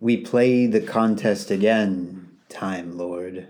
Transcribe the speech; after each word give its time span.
We 0.00 0.18
play 0.18 0.66
the 0.66 0.80
contest 0.80 1.50
again, 1.50 2.28
Time 2.48 2.96
Lord. 2.96 3.48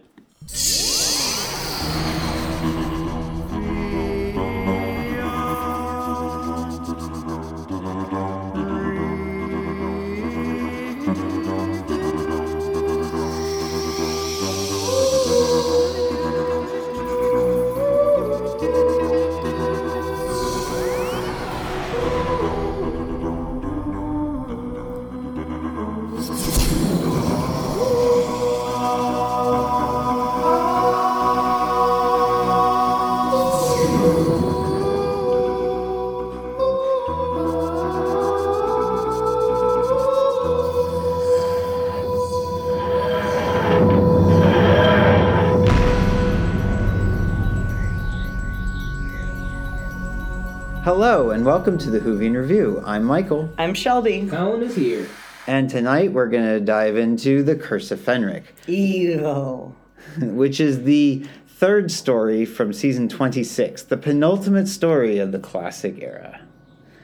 And 51.39 51.47
welcome 51.47 51.79
to 51.79 51.89
the 51.89 52.01
Whovian 52.01 52.35
Review. 52.35 52.83
I'm 52.85 53.05
Michael, 53.05 53.49
I'm 53.59 53.73
Shelby. 53.73 54.27
Colin 54.29 54.61
is 54.61 54.75
here. 54.75 55.07
and 55.47 55.71
tonight 55.71 56.13
we're 56.13 56.27
going 56.27 56.43
to 56.43 56.59
dive 56.59 56.97
into 56.97 57.45
The 57.45 57.55
Curse 57.55 57.93
of 57.93 58.01
Fenric, 58.01 58.43
Ew. 58.67 59.73
which 60.21 60.59
is 60.59 60.83
the 60.83 61.25
third 61.47 61.93
story 61.93 62.45
from 62.45 62.73
season 62.73 63.09
26, 63.09 63.85
the 63.85 63.97
penultimate 63.97 64.67
story 64.67 65.19
of 65.19 65.31
the 65.31 65.39
classic 65.39 66.03
era. 66.03 66.41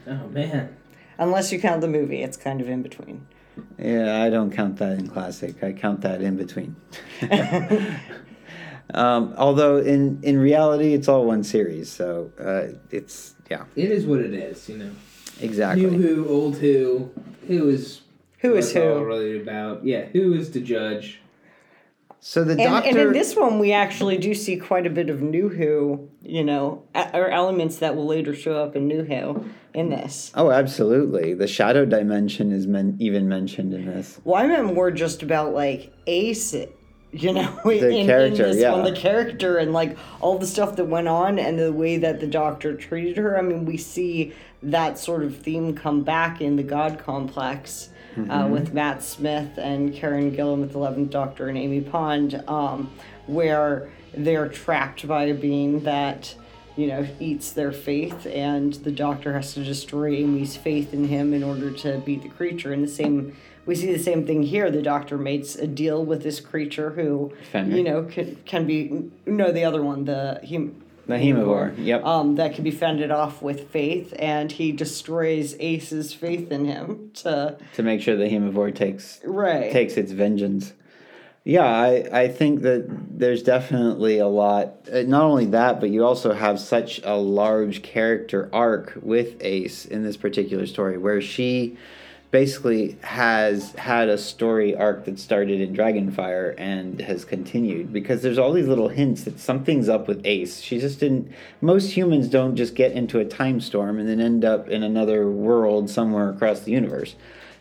Oh 0.08 0.26
man. 0.26 0.74
Unless 1.16 1.52
you 1.52 1.60
count 1.60 1.80
the 1.80 1.86
movie, 1.86 2.24
it's 2.24 2.36
kind 2.36 2.60
of 2.60 2.68
in 2.68 2.82
between. 2.82 3.28
Yeah, 3.78 4.20
I 4.20 4.30
don't 4.30 4.50
count 4.50 4.78
that 4.78 4.98
in 4.98 5.06
classic. 5.06 5.62
I 5.62 5.72
count 5.72 6.00
that 6.00 6.20
in 6.20 6.36
between. 6.36 6.74
um, 8.92 9.34
although 9.36 9.78
in 9.78 10.20
in 10.22 10.38
reality, 10.38 10.92
it's 10.94 11.08
all 11.08 11.24
one 11.24 11.42
series, 11.44 11.90
so 11.90 12.30
uh, 12.38 12.76
it's 12.90 13.34
yeah, 13.50 13.64
It 13.76 13.90
is 13.90 14.06
what 14.06 14.20
it 14.20 14.34
is, 14.34 14.68
you 14.68 14.78
know. 14.78 14.90
exactly. 15.40 15.86
New 15.86 15.98
Who, 16.00 16.28
Old 16.28 16.56
Who, 16.58 17.10
Who 17.48 17.68
is 17.68 18.02
Who 18.38 18.54
is 18.56 18.66
what's 18.66 18.76
all 18.76 18.98
who? 19.00 19.04
really 19.04 19.40
about. 19.40 19.84
Yeah, 19.84 20.04
Who 20.06 20.34
is 20.34 20.50
the 20.52 20.60
judge? 20.60 21.20
So 22.20 22.42
the 22.42 22.52
And, 22.52 22.60
doctor. 22.62 22.88
and 22.88 22.98
in 22.98 23.12
this 23.12 23.36
one, 23.36 23.58
we 23.58 23.72
actually 23.72 24.16
do 24.16 24.32
see 24.32 24.56
quite 24.56 24.86
a 24.86 24.90
bit 24.90 25.10
of 25.10 25.20
New 25.20 25.50
Who, 25.50 26.08
you 26.22 26.42
know, 26.42 26.82
a- 26.94 27.10
or 27.14 27.28
elements 27.28 27.76
that 27.80 27.96
will 27.96 28.06
later 28.06 28.34
show 28.34 28.56
up 28.62 28.74
in 28.74 28.88
New 28.88 29.04
Who 29.04 29.44
in 29.74 29.90
this. 29.90 30.32
oh, 30.34 30.50
absolutely. 30.50 31.34
The 31.34 31.46
shadow 31.46 31.84
dimension 31.84 32.50
is 32.50 32.66
men- 32.66 32.96
even 32.98 33.28
mentioned 33.28 33.74
in 33.74 33.84
this. 33.84 34.20
Well, 34.24 34.42
I 34.42 34.46
meant 34.46 34.72
more 34.74 34.90
just 34.90 35.22
about 35.22 35.52
like 35.52 35.92
Ace, 36.06 36.54
you 37.14 37.32
know, 37.32 37.58
in, 37.64 38.06
character, 38.06 38.44
in 38.44 38.50
this 38.50 38.60
yeah. 38.60 38.72
one, 38.72 38.84
the 38.84 38.92
character 38.92 39.58
and 39.58 39.72
like 39.72 39.96
all 40.20 40.38
the 40.38 40.46
stuff 40.46 40.76
that 40.76 40.86
went 40.86 41.06
on 41.06 41.38
and 41.38 41.58
the 41.58 41.72
way 41.72 41.96
that 41.98 42.20
the 42.20 42.26
doctor 42.26 42.76
treated 42.76 43.16
her. 43.16 43.38
I 43.38 43.42
mean, 43.42 43.64
we 43.64 43.76
see 43.76 44.32
that 44.62 44.98
sort 44.98 45.22
of 45.22 45.36
theme 45.36 45.74
come 45.76 46.02
back 46.02 46.40
in 46.40 46.56
the 46.56 46.62
God 46.62 46.98
Complex. 46.98 47.90
Mm-hmm. 48.16 48.30
Uh, 48.30 48.46
with 48.46 48.72
Matt 48.72 49.02
Smith 49.02 49.58
and 49.58 49.92
Karen 49.92 50.30
Gillan 50.30 50.60
with 50.60 50.70
the 50.70 50.78
Eleventh 50.78 51.10
Doctor 51.10 51.48
and 51.48 51.58
Amy 51.58 51.80
Pond, 51.80 52.44
um, 52.46 52.92
where 53.26 53.90
they're 54.16 54.48
trapped 54.48 55.08
by 55.08 55.24
a 55.24 55.34
being 55.34 55.80
that 55.80 56.32
you 56.76 56.86
know 56.86 57.04
eats 57.18 57.50
their 57.50 57.72
faith, 57.72 58.24
and 58.26 58.74
the 58.74 58.92
Doctor 58.92 59.32
has 59.32 59.54
to 59.54 59.64
destroy 59.64 60.14
Amy's 60.14 60.56
faith 60.56 60.94
in 60.94 61.08
him 61.08 61.34
in 61.34 61.42
order 61.42 61.72
to 61.72 61.98
beat 61.98 62.22
the 62.22 62.28
creature. 62.28 62.72
And 62.72 62.84
the 62.84 62.88
same, 62.88 63.36
we 63.66 63.74
see 63.74 63.92
the 63.92 63.98
same 64.02 64.26
thing 64.26 64.42
here. 64.42 64.70
The 64.70 64.82
Doctor 64.82 65.16
makes 65.16 65.54
a 65.56 65.66
deal 65.66 66.04
with 66.04 66.22
this 66.22 66.40
creature 66.40 66.90
who, 66.90 67.32
you 67.54 67.82
know, 67.82 68.04
can 68.04 68.36
can 68.44 68.66
be 68.66 69.10
no 69.26 69.52
the 69.52 69.64
other 69.64 69.82
one 69.82 70.04
the 70.04 70.40
hum, 70.48 70.82
The 71.06 71.14
Haemovore. 71.14 71.74
Yep. 71.78 72.04
um, 72.04 72.36
that 72.36 72.54
can 72.54 72.64
be 72.64 72.70
fended 72.70 73.10
off 73.10 73.42
with 73.42 73.70
faith, 73.70 74.14
and 74.18 74.50
he 74.52 74.72
destroys 74.72 75.54
Ace's 75.60 76.12
faith 76.12 76.50
in 76.52 76.64
him 76.66 77.10
to 77.14 77.56
to 77.74 77.82
make 77.82 78.00
sure 78.02 78.16
the 78.16 78.28
Haemovore 78.28 78.74
takes 78.74 79.20
right. 79.24 79.72
takes 79.72 79.94
its 79.96 80.12
vengeance. 80.12 80.72
Yeah, 81.46 81.66
I, 81.66 82.08
I 82.10 82.28
think 82.28 82.62
that 82.62 82.86
there's 82.88 83.42
definitely 83.42 84.18
a 84.18 84.26
lot. 84.26 84.88
uh, 84.90 85.02
Not 85.02 85.24
only 85.24 85.44
that, 85.46 85.78
but 85.78 85.90
you 85.90 86.02
also 86.02 86.32
have 86.32 86.58
such 86.58 87.02
a 87.04 87.16
large 87.16 87.82
character 87.82 88.48
arc 88.50 88.94
with 89.02 89.36
Ace 89.42 89.84
in 89.84 90.04
this 90.04 90.16
particular 90.16 90.66
story, 90.66 90.96
where 90.96 91.20
she 91.20 91.76
basically 92.34 92.96
has 93.02 93.70
had 93.74 94.08
a 94.08 94.18
story 94.18 94.74
arc 94.74 95.04
that 95.04 95.20
started 95.20 95.60
in 95.60 95.72
Dragonfire 95.72 96.52
and 96.58 97.00
has 97.02 97.24
continued 97.24 97.92
because 97.92 98.22
there's 98.22 98.38
all 98.38 98.52
these 98.52 98.66
little 98.66 98.88
hints 98.88 99.22
that 99.22 99.38
something's 99.38 99.88
up 99.88 100.08
with 100.08 100.20
Ace. 100.26 100.60
She 100.60 100.80
just 100.80 100.98
didn't. 100.98 101.32
Most 101.60 101.92
humans 101.92 102.26
don't 102.26 102.56
just 102.56 102.74
get 102.74 102.90
into 102.90 103.20
a 103.20 103.24
time 103.24 103.60
storm 103.60 104.00
and 104.00 104.08
then 104.08 104.18
end 104.18 104.44
up 104.44 104.68
in 104.68 104.82
another 104.82 105.30
world 105.30 105.88
somewhere 105.88 106.28
across 106.28 106.58
the 106.62 106.72
universe. 106.72 107.14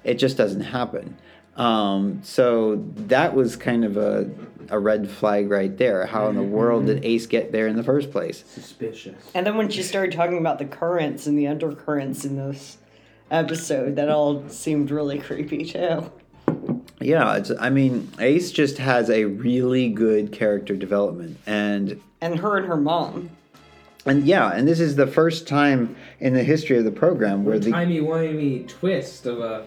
It 0.04 0.16
just 0.16 0.38
doesn't 0.38 0.62
happen. 0.62 1.18
Um, 1.56 2.22
so 2.24 2.84
that 2.96 3.36
was 3.36 3.56
kind 3.56 3.86
of 3.86 3.96
a, 3.96 4.28
a 4.70 4.80
red 4.80 5.08
flag 5.08 5.52
right 5.52 5.78
there. 5.78 6.08
How 6.08 6.30
in 6.30 6.36
the 6.36 6.42
world 6.42 6.88
did 6.88 7.06
Ace 7.06 7.28
get 7.28 7.52
there 7.52 7.68
in 7.68 7.76
the 7.76 7.84
first 7.84 8.10
place? 8.10 8.44
Suspicious. 8.48 9.22
And 9.36 9.46
then 9.46 9.56
when 9.56 9.70
she 9.70 9.84
started 9.84 10.14
talking 10.14 10.40
about 10.40 10.58
the 10.58 10.66
currents 10.66 11.28
and 11.28 11.38
the 11.38 11.46
undercurrents 11.46 12.26
in 12.26 12.38
this 12.38 12.80
episode, 13.32 13.96
that 13.96 14.10
all 14.10 14.48
seemed 14.50 14.92
really 14.92 15.20
creepy 15.20 15.66
too. 15.66 16.12
Yeah, 17.00 17.36
it's, 17.36 17.52
I 17.60 17.70
mean, 17.70 18.10
Ace 18.20 18.52
just 18.52 18.78
has 18.78 19.10
a 19.10 19.26
really 19.26 19.90
good 19.90 20.32
character 20.32 20.76
development, 20.76 21.38
and 21.46 22.00
And 22.22 22.40
her 22.40 22.58
and 22.58 22.66
her 22.68 22.78
mom. 22.78 23.30
and 24.06 24.24
yeah, 24.26 24.52
and 24.54 24.68
this 24.68 24.80
is 24.80 24.96
the 24.96 25.08
first 25.08 25.48
time 25.48 25.96
in 26.20 26.34
the 26.34 26.44
history 26.44 26.78
of 26.78 26.86
the 26.86 26.92
program 26.92 27.44
where 27.44 27.60
the 27.60 27.72
Timey 27.72 28.00
wimey 28.00 28.68
twist 28.68 29.26
of 29.26 29.40
a 29.40 29.66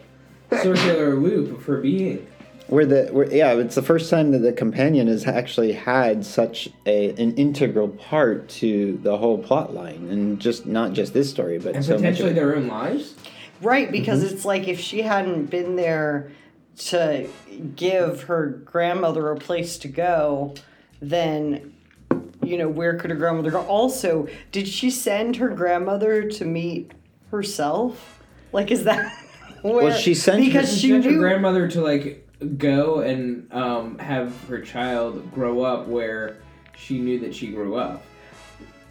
circular 0.63 1.15
loop 1.17 1.59
of 1.59 1.65
her 1.67 1.81
being. 1.83 2.27
where 2.69 2.87
the 2.87 3.09
where, 3.13 3.31
yeah, 3.35 3.53
it's 3.55 3.75
the 3.75 3.83
first 3.83 4.09
time 4.09 4.31
that 4.31 4.39
the 4.39 4.53
companion 4.53 5.07
has 5.09 5.27
actually 5.27 5.73
had 5.73 6.25
such 6.25 6.71
a 6.87 7.11
an 7.23 7.35
integral 7.37 7.89
part 7.89 8.49
to 8.49 8.99
the 9.03 9.19
whole 9.19 9.37
plot 9.37 9.75
line, 9.75 10.09
and 10.11 10.41
just 10.41 10.65
not 10.65 10.95
just 10.95 11.13
this 11.13 11.29
story, 11.29 11.59
but 11.59 11.75
And 11.75 11.85
so 11.85 11.93
much. 11.95 12.01
potentially 12.01 12.31
Of 12.31 12.37
their 12.37 12.57
own 12.57 12.67
lives? 12.69 13.15
Right, 13.61 13.91
because 13.91 14.23
it's 14.23 14.45
like 14.45 14.69
if 14.69 14.79
she 14.81 15.03
hadn't 15.03 15.47
been 15.47 15.77
there 15.77 16.31
to 16.79 17.29
give 17.75 18.25
her 18.25 18.47
grandmother 18.65 19.31
a 19.31 19.37
place 19.37 19.79
to 19.79 19.89
go, 19.89 20.55
then 21.01 21.73
you 22.43 22.59
know, 22.59 22.69
where 22.69 22.97
could 22.97 23.11
her 23.11 23.17
grandmother 23.17 23.51
go? 23.51 23.63
Also, 23.63 24.29
did 24.53 24.69
she 24.69 24.91
send 24.91 25.37
her 25.37 25.49
grandmother 25.49 26.31
to 26.31 26.45
meet 26.45 26.93
herself? 27.31 28.23
Like 28.53 28.71
is 28.71 28.85
that 28.85 29.13
where 29.63 29.93
she 29.97 30.15
sent 30.15 30.39
her- 30.41 30.45
because 30.45 30.73
She 30.73 30.81
she 30.81 30.89
sent 30.91 31.05
her 31.07 31.19
grandmother 31.19 31.67
to 31.69 31.81
like 31.81 32.29
go 32.59 33.01
and 33.01 33.51
um, 33.53 33.99
have 33.99 34.33
her 34.49 34.61
child 34.61 35.33
grow 35.33 35.63
up 35.63 35.87
where 35.89 36.37
she 36.77 37.01
knew 37.01 37.19
that 37.21 37.35
she 37.35 37.49
grew 37.49 37.77
up. 37.77 38.03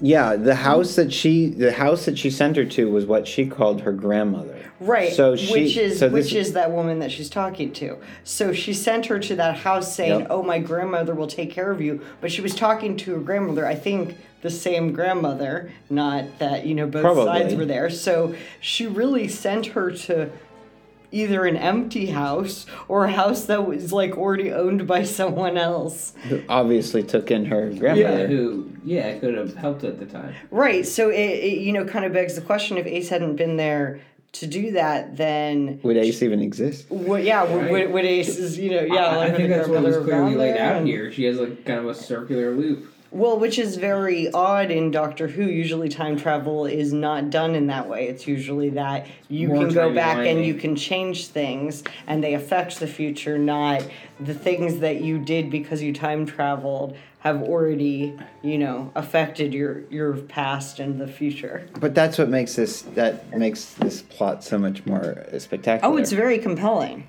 Yeah, 0.02 0.36
the 0.36 0.56
house 0.56 0.96
that 0.96 1.14
she 1.14 1.48
the 1.48 1.72
house 1.72 2.06
that 2.06 2.18
she 2.18 2.30
sent 2.30 2.58
her 2.58 2.66
to 2.66 2.92
was 2.92 3.06
what 3.06 3.28
she 3.28 3.46
called 3.46 3.82
her 3.82 3.94
grandmother. 3.94 4.60
Right, 4.82 5.14
So 5.14 5.38
she 5.38 5.54
which 5.54 5.78
is 5.78 6.00
so 6.00 6.10
which 6.10 6.34
is 6.34 6.52
that 6.54 6.72
woman 6.72 7.00
that 7.00 7.12
she's 7.12 7.30
talking 7.30 7.72
to. 7.74 7.98
So 8.26 8.52
she 8.52 8.74
sent 8.74 9.06
her 9.06 9.20
to 9.20 9.36
that 9.38 9.60
house 9.60 9.96
saying, 9.96 10.20
Yep. 10.22 10.28
"Oh, 10.30 10.44
my 10.44 10.60
grandmother 10.60 11.16
will 11.16 11.28
take 11.28 11.50
care 11.52 11.72
of 11.72 11.80
you." 11.80 12.02
But 12.20 12.30
she 12.32 12.42
was 12.42 12.54
talking 12.54 12.98
to 12.98 13.14
her 13.14 13.20
grandmother. 13.22 13.66
I 13.66 13.76
think 13.76 14.18
the 14.42 14.50
same 14.50 14.92
grandmother, 14.92 15.72
not 15.90 16.40
that 16.40 16.66
you 16.66 16.76
know 16.76 16.88
both 16.88 17.02
Probably. 17.02 17.26
sides 17.26 17.56
were 17.56 17.66
there. 17.66 17.90
So 17.90 18.36
she 18.60 18.86
really 18.86 19.30
sent 19.30 19.68
her 19.68 19.92
to 19.92 20.30
either 21.16 21.46
an 21.46 21.56
empty 21.56 22.08
house 22.08 22.66
or 22.90 23.06
a 23.06 23.12
house 23.12 23.46
that 23.46 23.66
was 23.66 23.94
like 23.94 24.18
already 24.18 24.52
owned 24.52 24.86
by 24.86 25.04
someone 25.04 25.58
else. 25.58 26.14
who 26.28 26.44
obviously 26.50 27.02
took 27.04 27.32
in 27.32 27.46
her 27.46 27.70
grandmother. 27.72 28.20
Yeah, 28.22 28.28
who 28.28 28.70
yeah 28.84 29.18
could 29.20 29.34
have 29.36 29.56
helped 29.56 29.84
at 29.84 29.98
the 30.00 30.06
time. 30.06 30.36
Right. 30.52 30.86
So 30.86 31.10
it, 31.10 31.16
it 31.20 31.58
you 31.60 31.72
know 31.72 31.86
kind 31.86 32.06
of 32.06 32.14
begs 32.14 32.36
the 32.36 32.42
question: 32.42 32.78
if 32.78 32.86
Ace 32.86 33.10
hadn't 33.10 33.38
been 33.38 33.56
there 33.58 34.02
to 34.34 34.48
do 34.48 34.72
that, 34.72 35.16
then 35.16 35.80
Would 35.84 35.96
Ace 35.96 36.22
even 36.22 36.42
exist? 36.42 36.88
Would, 36.90 37.24
yeah, 37.24 37.44
would, 37.44 37.62
Right. 37.64 37.72
would, 37.72 37.92
would 37.94 38.06
Ace 38.06 38.38
is 38.38 38.58
you 38.60 38.72
know 38.72 38.82
yeah 38.82 39.06
I, 39.06 39.16
like 39.16 39.32
I 39.32 39.36
think 39.38 39.50
that's 39.50 39.70
what 39.70 39.82
was 39.82 39.96
grandmother 39.96 40.04
clearly 40.04 40.22
around 40.34 40.38
laid 40.38 40.56
there 40.56 40.70
out 40.72 40.76
and- 40.78 40.88
here. 40.88 41.12
She 41.14 41.24
has 41.24 41.40
like 41.40 41.64
kind 41.66 41.80
of 41.80 41.88
a 41.88 41.96
circular 41.96 42.52
loop. 42.52 42.92
Well, 43.12 43.40
which 43.40 43.60
is 43.60 43.78
very 43.78 44.32
odd 44.32 44.72
in 44.72 44.92
Doctor 44.92 45.28
Who. 45.28 45.46
Usually, 45.46 45.88
time 45.88 46.18
travel 46.18 46.66
is 46.66 46.92
not 46.92 47.30
done 47.30 47.56
in 47.56 47.68
that 47.68 47.88
way. 47.88 48.08
It's 48.08 48.28
usually 48.28 48.70
that 48.72 49.08
you 49.30 49.48
More 49.50 49.66
can 49.66 49.74
go 49.74 49.94
back 49.94 50.18
and 50.18 50.44
you 50.44 50.56
can 50.56 50.76
change 50.76 51.28
things, 51.28 51.84
and 52.08 52.24
they 52.24 52.34
affect 52.34 52.80
the 52.80 52.88
future, 52.88 53.38
not 53.38 53.86
the 54.20 54.34
things 54.34 54.80
that 54.80 55.02
you 55.02 55.18
did 55.20 55.50
because 55.50 55.82
you 55.82 55.94
time 55.94 56.26
traveled 56.26 56.98
have 57.20 57.42
already, 57.42 58.16
you 58.44 58.58
know, 58.58 58.92
affected 58.96 59.54
your 59.54 59.82
your 59.90 60.18
past 60.18 60.80
and 60.80 61.02
the 61.02 61.08
future. 61.08 61.68
But 61.80 61.96
that's 61.96 62.18
what 62.18 62.30
makes 62.30 62.56
this 62.56 62.84
that 62.96 63.36
makes 63.36 63.74
this 63.76 64.02
plot 64.02 64.44
so 64.44 64.60
much 64.60 64.86
more 64.86 65.26
spectacular. 65.38 65.94
Oh, 65.94 65.98
it's 65.98 66.12
very 66.12 66.38
compelling. 66.38 67.08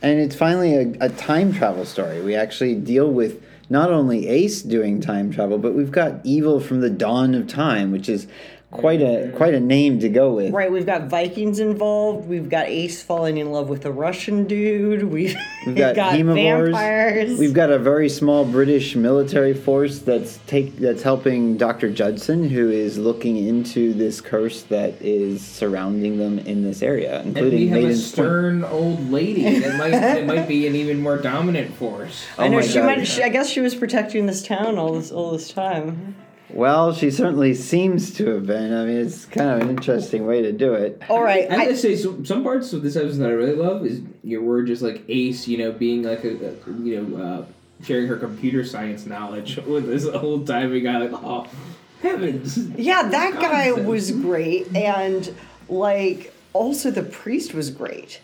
And 0.00 0.20
it's 0.20 0.36
finally 0.36 0.76
a, 0.76 1.06
a 1.06 1.08
time 1.08 1.52
travel 1.52 1.84
story. 1.84 2.22
We 2.22 2.34
actually 2.34 2.76
deal 2.76 3.10
with 3.10 3.42
not 3.70 3.90
only 3.90 4.28
Ace 4.28 4.62
doing 4.62 5.00
time 5.00 5.30
travel, 5.30 5.58
but 5.58 5.74
we've 5.74 5.90
got 5.90 6.20
evil 6.24 6.60
from 6.60 6.80
the 6.80 6.90
dawn 6.90 7.34
of 7.34 7.46
time, 7.46 7.92
which 7.92 8.08
is 8.08 8.26
quite 8.70 9.00
a 9.00 9.32
quite 9.34 9.54
a 9.54 9.60
name 9.60 9.98
to 10.00 10.08
go 10.08 10.34
with. 10.34 10.52
Right, 10.52 10.70
we've 10.70 10.84
got 10.86 11.08
Vikings 11.08 11.58
involved. 11.58 12.28
We've 12.28 12.48
got 12.48 12.66
Ace 12.66 13.02
falling 13.02 13.38
in 13.38 13.50
love 13.50 13.68
with 13.68 13.86
a 13.86 13.90
Russian 13.92 14.44
dude. 14.46 15.04
We've, 15.04 15.34
We've 15.66 15.76
got, 15.76 15.96
Haemovores. 15.96 16.66
vampires. 16.72 17.38
We've 17.38 17.54
got 17.54 17.70
a 17.70 17.78
very 17.78 18.08
small 18.08 18.44
British 18.44 18.94
military 18.94 19.54
force 19.54 20.00
that's 20.00 20.38
take 20.46 20.76
that's 20.76 21.02
helping 21.02 21.56
Dr. 21.56 21.90
Judson, 21.90 22.48
who 22.48 22.70
is 22.70 22.98
looking 22.98 23.36
into 23.46 23.94
this 23.94 24.20
curse 24.20 24.62
that 24.64 25.00
is 25.00 25.40
surrounding 25.44 26.18
them 26.18 26.38
in 26.40 26.62
this 26.62 26.82
area, 26.82 27.20
And 27.20 27.34
we 27.34 27.40
including 27.40 27.68
have 27.68 27.78
a 27.78 27.80
Maiden's 27.82 28.02
Point. 28.02 28.12
stern 28.12 28.64
old 28.64 29.10
lady 29.10 29.58
that 29.60 29.76
might 29.76 29.90
that 29.92 30.26
might 30.26 30.46
be 30.46 30.66
an 30.66 30.74
even 30.74 31.00
more 31.00 31.16
dominant 31.16 31.74
force. 31.76 32.26
Oh 32.38 32.42
I 32.44 32.48
know 32.48 32.56
my 32.58 32.62
she 32.66 32.74
God. 32.74 32.86
might. 32.86 33.04
She, 33.06 33.22
I 33.22 33.28
guess 33.30 33.48
she 33.48 33.60
was 33.60 33.74
protecting 33.74 34.26
this 34.26 34.42
town 34.42 34.76
all 34.78 34.92
this 34.94 35.10
all 35.10 35.32
this 35.32 35.50
time. 35.50 36.16
Well, 36.50 36.94
she 36.94 37.10
certainly 37.10 37.54
seems 37.54 38.14
to 38.14 38.26
have 38.30 38.46
been. 38.46 38.72
I 38.72 38.84
mean, 38.84 38.96
it's 38.96 39.26
kind 39.26 39.50
of 39.50 39.60
an 39.62 39.70
interesting 39.70 40.26
way 40.26 40.42
to 40.42 40.52
do 40.52 40.74
it. 40.74 41.02
All 41.08 41.22
right, 41.22 41.50
I 41.50 41.56
have 41.56 41.68
to 41.68 41.76
say, 41.76 41.94
some, 41.96 42.24
some 42.24 42.42
parts 42.42 42.72
of 42.72 42.82
this 42.82 42.96
episode 42.96 43.18
that 43.18 43.28
I 43.28 43.32
really 43.32 43.54
love 43.54 43.84
is 43.84 44.00
your 44.22 44.42
word, 44.42 44.66
just 44.66 44.82
like 44.82 45.02
Ace, 45.08 45.46
you 45.46 45.58
know, 45.58 45.72
being 45.72 46.02
like 46.02 46.24
a, 46.24 46.30
a 46.30 46.72
you 46.82 47.02
know, 47.02 47.22
uh, 47.22 47.46
sharing 47.84 48.06
her 48.06 48.16
computer 48.16 48.64
science 48.64 49.04
knowledge 49.06 49.56
with 49.66 49.86
this 49.86 50.06
old 50.06 50.46
timey 50.46 50.80
guy. 50.80 50.98
Like, 50.98 51.22
oh, 51.22 51.46
heavens! 52.00 52.56
yeah, 52.76 53.08
that 53.08 53.34
guy 53.34 53.72
was 53.72 54.10
great, 54.10 54.74
and 54.74 55.34
like 55.68 56.32
also 56.54 56.90
the 56.90 57.02
priest 57.02 57.52
was 57.52 57.70
great. 57.70 58.20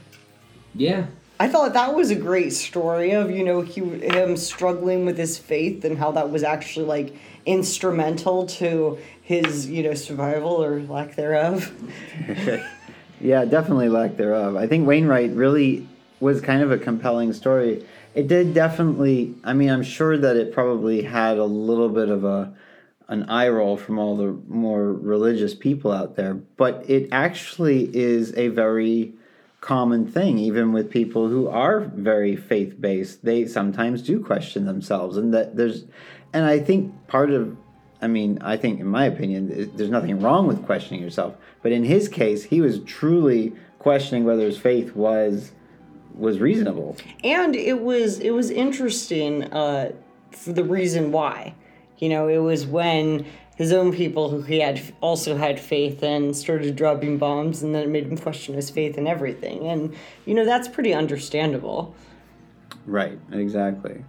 Yeah, 0.74 1.06
I 1.40 1.48
thought 1.48 1.72
that 1.72 1.94
was 1.94 2.10
a 2.10 2.16
great 2.16 2.52
story 2.52 3.10
of 3.12 3.30
you 3.30 3.44
know 3.44 3.62
he 3.62 3.80
him 3.80 4.36
struggling 4.36 5.04
with 5.04 5.18
his 5.18 5.38
faith 5.38 5.84
and 5.84 5.98
how 5.98 6.12
that 6.12 6.30
was 6.30 6.42
actually 6.42 6.86
like 6.86 7.16
instrumental 7.44 8.46
to 8.46 8.98
his 9.22 9.68
you 9.68 9.82
know 9.82 9.94
survival 9.94 10.62
or 10.62 10.80
lack 10.82 11.16
thereof. 11.16 11.72
Yeah, 13.24 13.46
definitely 13.46 13.88
lack 13.88 14.18
thereof. 14.18 14.54
I 14.54 14.66
think 14.66 14.86
Wainwright 14.86 15.30
really 15.30 15.88
was 16.20 16.42
kind 16.42 16.62
of 16.62 16.70
a 16.70 16.76
compelling 16.76 17.32
story. 17.32 17.82
It 18.14 18.28
did 18.28 18.52
definitely. 18.52 19.34
I 19.44 19.54
mean, 19.54 19.70
I'm 19.70 19.82
sure 19.82 20.18
that 20.18 20.36
it 20.36 20.52
probably 20.52 21.00
had 21.00 21.38
a 21.38 21.44
little 21.44 21.88
bit 21.88 22.10
of 22.10 22.24
a 22.24 22.52
an 23.08 23.24
eye 23.30 23.48
roll 23.48 23.78
from 23.78 23.98
all 23.98 24.16
the 24.16 24.36
more 24.46 24.92
religious 24.92 25.54
people 25.54 25.90
out 25.90 26.16
there, 26.16 26.34
but 26.34 26.84
it 26.88 27.08
actually 27.12 27.90
is 27.96 28.36
a 28.36 28.48
very 28.48 29.14
common 29.64 30.06
thing 30.06 30.36
even 30.36 30.72
with 30.74 30.90
people 30.90 31.28
who 31.28 31.48
are 31.48 31.80
very 31.80 32.36
faith 32.36 32.78
based 32.78 33.24
they 33.24 33.46
sometimes 33.46 34.02
do 34.02 34.22
question 34.22 34.66
themselves 34.66 35.16
and 35.16 35.32
that 35.32 35.56
there's 35.56 35.84
and 36.34 36.44
i 36.44 36.58
think 36.58 36.92
part 37.06 37.30
of 37.30 37.56
I 38.02 38.06
mean, 38.06 38.38
I 38.42 38.58
think, 38.58 38.80
in 38.80 38.86
my 38.86 39.06
opinion, 39.06 39.70
there's 39.76 39.88
nothing 39.88 40.20
wrong 40.20 40.46
with 40.46 40.62
questioning 40.66 41.02
yourself. 41.02 41.36
But 41.62 41.72
in 41.72 41.84
his 41.84 42.06
case, 42.06 42.44
he 42.44 42.60
was 42.60 42.80
truly 42.80 43.54
questioning 43.78 44.24
whether 44.24 44.44
his 44.44 44.58
faith 44.58 44.94
was 44.94 45.52
was 46.14 46.38
reasonable. 46.38 46.96
and 47.24 47.56
it 47.56 47.80
was 47.80 48.20
it 48.20 48.32
was 48.32 48.50
interesting 48.50 49.44
uh, 49.44 49.92
for 50.30 50.52
the 50.52 50.64
reason 50.64 51.12
why 51.12 51.54
you 51.98 52.10
know 52.10 52.28
it 52.28 52.38
was 52.38 52.66
when 52.66 53.24
his 53.56 53.72
own 53.72 53.92
people 53.92 54.30
who 54.30 54.42
he 54.42 54.60
had 54.60 54.80
also 55.00 55.36
had 55.36 55.60
faith 55.60 56.02
in 56.02 56.34
started 56.34 56.76
dropping 56.76 57.18
bombs 57.18 57.62
and 57.62 57.74
then 57.74 57.82
it 57.82 57.88
made 57.88 58.06
him 58.06 58.16
question 58.16 58.54
his 58.54 58.70
faith 58.70 58.98
in 58.98 59.06
everything 59.06 59.66
and 59.68 59.94
you 60.26 60.34
know 60.34 60.44
that's 60.44 60.68
pretty 60.68 60.92
understandable 60.92 61.94
Right. 62.86 63.18
Exactly. 63.32 64.04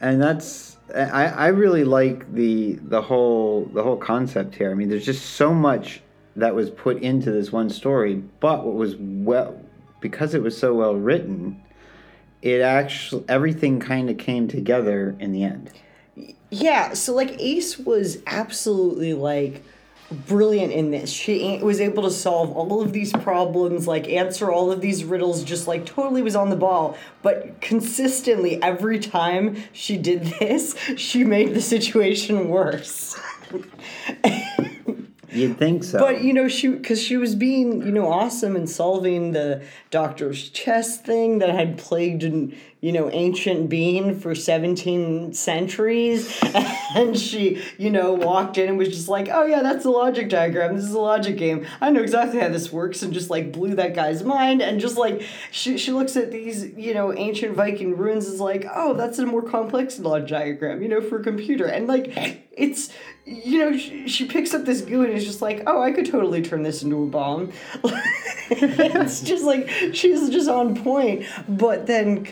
And 0.00 0.20
that's 0.20 0.76
I, 0.94 1.26
I 1.26 1.46
really 1.48 1.84
like 1.84 2.32
the 2.32 2.74
the 2.82 3.02
whole 3.02 3.66
the 3.72 3.82
whole 3.82 3.96
concept 3.96 4.54
here. 4.54 4.70
I 4.70 4.74
mean, 4.74 4.88
there's 4.88 5.06
just 5.06 5.30
so 5.34 5.54
much 5.54 6.02
that 6.36 6.54
was 6.54 6.70
put 6.70 7.02
into 7.02 7.30
this 7.30 7.50
one 7.50 7.70
story, 7.70 8.14
but 8.40 8.64
what 8.64 8.74
was 8.74 8.96
well 8.98 9.60
because 10.00 10.34
it 10.34 10.42
was 10.42 10.56
so 10.56 10.74
well 10.74 10.94
written, 10.94 11.62
it 12.42 12.60
actually 12.60 13.24
everything 13.28 13.80
kind 13.80 14.10
of 14.10 14.18
came 14.18 14.48
together 14.48 15.16
in 15.18 15.32
the 15.32 15.44
end. 15.44 15.70
Yeah 16.60 16.94
so 16.94 17.14
like 17.14 17.34
ace 17.40 17.78
was 17.78 18.18
absolutely 18.26 19.14
like 19.14 19.62
brilliant 20.10 20.72
in 20.72 20.90
this. 20.90 21.10
She 21.10 21.58
was 21.62 21.80
able 21.80 22.04
to 22.04 22.10
solve 22.10 22.52
all 22.52 22.80
of 22.80 22.92
these 22.92 23.12
problems 23.12 23.86
like 23.86 24.08
answer 24.08 24.50
all 24.50 24.70
of 24.70 24.80
these 24.80 25.04
riddles 25.04 25.42
just 25.42 25.66
like 25.66 25.84
totally 25.86 26.22
was 26.22 26.36
on 26.36 26.50
the 26.50 26.56
ball. 26.56 26.96
But 27.22 27.60
consistently 27.60 28.62
every 28.62 28.98
time 28.98 29.56
she 29.72 29.96
did 29.96 30.22
this 30.38 30.76
she 30.96 31.24
made 31.24 31.54
the 31.54 31.62
situation 31.62 32.48
worse. 32.48 33.18
You'd 35.30 35.58
think 35.58 35.84
so. 35.84 35.98
But 35.98 36.22
you 36.22 36.32
know, 36.32 36.48
she 36.48 36.68
because 36.68 37.02
she 37.02 37.16
was 37.16 37.34
being 37.34 37.82
you 37.82 37.92
know 37.92 38.10
awesome 38.10 38.56
and 38.56 38.70
solving 38.70 39.32
the 39.32 39.62
doctor's 39.90 40.48
chess 40.48 40.98
thing 40.98 41.40
that 41.40 41.50
had 41.50 41.76
plagued 41.78 42.22
an 42.22 42.56
you 42.86 42.92
know 42.92 43.10
ancient 43.10 43.68
being 43.68 44.16
for 44.16 44.32
seventeen 44.36 45.32
centuries, 45.32 46.40
and 46.94 47.18
she 47.18 47.60
you 47.78 47.90
know 47.90 48.12
walked 48.12 48.58
in 48.58 48.68
and 48.68 48.78
was 48.78 48.90
just 48.90 49.08
like, 49.08 49.28
oh 49.28 49.44
yeah, 49.44 49.60
that's 49.60 49.84
a 49.84 49.90
logic 49.90 50.28
diagram. 50.28 50.76
This 50.76 50.84
is 50.84 50.92
a 50.92 51.00
logic 51.00 51.36
game. 51.36 51.66
I 51.80 51.90
know 51.90 52.00
exactly 52.00 52.38
how 52.38 52.48
this 52.48 52.70
works, 52.70 53.02
and 53.02 53.12
just 53.12 53.28
like 53.28 53.50
blew 53.50 53.74
that 53.74 53.96
guy's 53.96 54.22
mind, 54.22 54.62
and 54.62 54.78
just 54.78 54.96
like 54.96 55.22
she 55.50 55.78
she 55.78 55.90
looks 55.90 56.14
at 56.16 56.30
these 56.30 56.62
you 56.76 56.94
know 56.94 57.12
ancient 57.12 57.56
Viking 57.56 57.96
runes 57.96 58.28
is 58.28 58.38
like, 58.38 58.64
oh, 58.72 58.94
that's 58.94 59.18
a 59.18 59.26
more 59.26 59.42
complex 59.42 59.98
logic 59.98 60.28
diagram, 60.28 60.80
you 60.80 60.86
know, 60.88 61.00
for 61.00 61.18
a 61.18 61.24
computer, 61.24 61.66
and 61.66 61.88
like 61.88 62.46
it's 62.52 62.90
you 63.24 63.58
know 63.58 63.76
she, 63.76 64.06
she 64.06 64.26
picks 64.26 64.54
up 64.54 64.64
this 64.64 64.80
goo 64.80 65.02
and 65.02 65.12
is 65.12 65.24
just 65.24 65.42
like 65.42 65.62
oh 65.66 65.82
i 65.82 65.92
could 65.92 66.06
totally 66.06 66.40
turn 66.40 66.62
this 66.62 66.84
into 66.84 67.02
a 67.02 67.06
bomb. 67.06 67.52
It's 68.50 69.20
just 69.22 69.44
like 69.44 69.68
she's 69.92 70.30
just 70.30 70.48
on 70.48 70.76
point. 70.76 71.26
But 71.48 71.86
then 71.86 72.24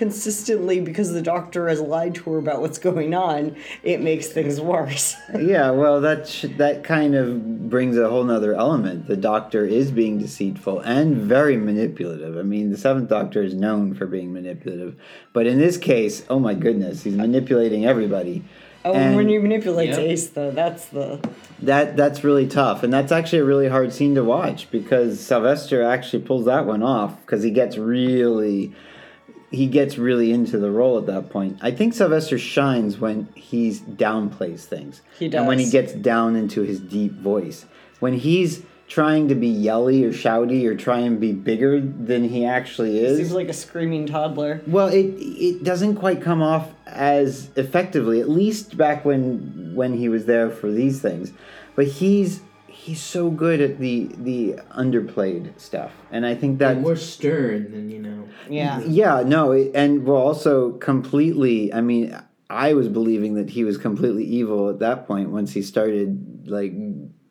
consistently 0.44 0.81
because 0.81 1.12
the 1.12 1.23
doctor 1.23 1.69
has 1.69 1.81
lied 1.81 2.15
to 2.15 2.31
her 2.31 2.39
about 2.39 2.60
what's 2.60 2.79
going 2.79 3.15
on 3.15 3.56
it 3.82 4.01
makes 4.01 4.29
things 4.29 4.60
worse 4.60 5.17
yeah, 5.41 5.70
well, 5.70 6.01
that 6.01 6.29
sh- 6.29 6.46
that 6.58 6.84
kind 6.84 7.15
of 7.15 7.70
brings 7.70 7.96
a 7.96 8.08
whole 8.08 8.24
nother 8.24 8.55
element. 8.55 9.06
The 9.06 9.17
Doctor 9.17 9.65
is 9.65 9.91
being 9.91 10.19
deceitful 10.19 10.81
and 10.81 11.17
very 11.17 11.56
manipulative. 11.56 12.36
I 12.36 12.43
mean, 12.43 12.70
the 12.70 12.77
Seventh 12.77 13.08
Doctor 13.08 13.43
is 13.43 13.55
known 13.55 13.94
for 13.94 14.06
being 14.06 14.32
manipulative, 14.32 14.96
but 15.32 15.46
in 15.46 15.58
this 15.58 15.77
case, 15.77 16.24
oh 16.29 16.39
my 16.39 16.55
goodness, 16.55 17.03
he's 17.05 17.15
manipulating 17.17 17.86
everybody. 17.86 18.44
oh 18.84 18.93
And 18.93 19.17
when 19.17 19.29
you 19.29 19.41
manipulate 19.41 19.91
Yep. 19.91 19.98
ace 19.98 20.29
though 20.29 20.51
that's 20.51 20.86
the 20.86 21.27
that 21.63 21.96
that's 21.96 22.22
really 22.22 22.46
tough, 22.46 22.82
and 22.82 22.93
that's 22.93 23.13
actually 23.13 23.41
a 23.41 23.44
really 23.44 23.69
hard 23.69 23.93
scene 23.93 24.15
to 24.15 24.24
watch 24.24 24.70
because 24.70 25.20
Sylvester 25.20 25.82
actually 25.82 26.22
pulls 26.22 26.44
that 26.44 26.67
one 26.67 26.82
off 26.82 27.19
because 27.22 27.43
he 27.43 27.51
gets 27.51 27.77
really 27.79 28.72
he 29.55 29.67
gets 29.67 29.99
really 29.99 30.32
into 30.32 30.58
the 30.58 30.70
role 30.70 30.99
at 30.99 31.06
that 31.06 31.31
point. 31.31 31.58
I 31.63 31.70
think 31.70 31.94
Sylvester 31.94 32.39
shines 32.39 32.99
when 32.99 33.29
he's 33.34 33.81
downplays 33.81 34.61
things. 34.65 35.03
He 35.19 35.29
does. 35.29 35.39
And 35.39 35.49
when 35.49 35.58
he 35.58 35.70
gets 35.70 35.93
down 35.93 36.37
into 36.37 36.63
his 36.63 36.81
deep 36.81 37.13
voice. 37.13 37.67
When 38.01 38.15
he's 38.15 38.63
trying 38.87 39.29
to 39.29 39.34
be 39.34 39.49
yelly 39.49 40.05
or 40.05 40.13
shouty 40.13 40.65
or 40.67 40.77
try 40.77 40.99
and 41.01 41.19
be 41.19 41.32
bigger 41.32 41.81
than 41.81 42.29
he 42.29 42.44
actually 42.44 42.99
is. 42.99 43.17
seems 43.17 43.32
like 43.32 43.49
a 43.49 43.53
screaming 43.55 44.06
toddler 44.06 44.61
Well, 44.67 44.89
it 44.89 45.06
it 45.19 45.65
doesn't 45.65 45.96
quite 45.96 46.20
come 46.20 46.43
off 46.43 46.70
as 46.87 47.51
effectively, 47.56 48.20
at 48.20 48.29
least 48.29 48.77
back 48.77 49.05
when 49.05 49.73
when 49.75 49.94
he 49.94 50.08
was 50.08 50.27
there 50.27 50.51
for 50.51 50.70
these 50.70 51.01
things. 51.01 51.32
But 51.75 51.87
he's 51.87 52.41
he's 52.74 53.00
so 53.00 53.31
good 53.31 53.60
at 53.60 53.78
the 53.78 54.10
the 54.19 54.56
underplayed 54.70 55.58
stuff, 55.58 55.93
and 56.10 56.26
I 56.26 56.34
think 56.34 56.58
that 56.58 56.72
and 56.72 56.82
more 56.82 56.96
stern 56.96 57.70
than 57.70 57.90
you 57.90 58.00
know. 58.00 58.28
yeah 58.48 58.81
yeah, 58.81 59.22
no, 59.24 59.52
it, 59.52 59.70
and 59.74 60.04
well, 60.04 60.16
also 60.16 60.72
completely. 60.72 61.72
I 61.72 61.81
mean, 61.81 62.19
I 62.50 62.74
was 62.74 62.88
believing 62.88 63.34
that 63.34 63.50
he 63.50 63.64
was 63.64 63.78
completely 63.78 64.24
evil 64.24 64.69
at 64.69 64.81
that 64.81 65.06
point 65.06 65.31
once 65.31 65.52
he 65.52 65.62
started 65.62 66.46
like 66.46 66.72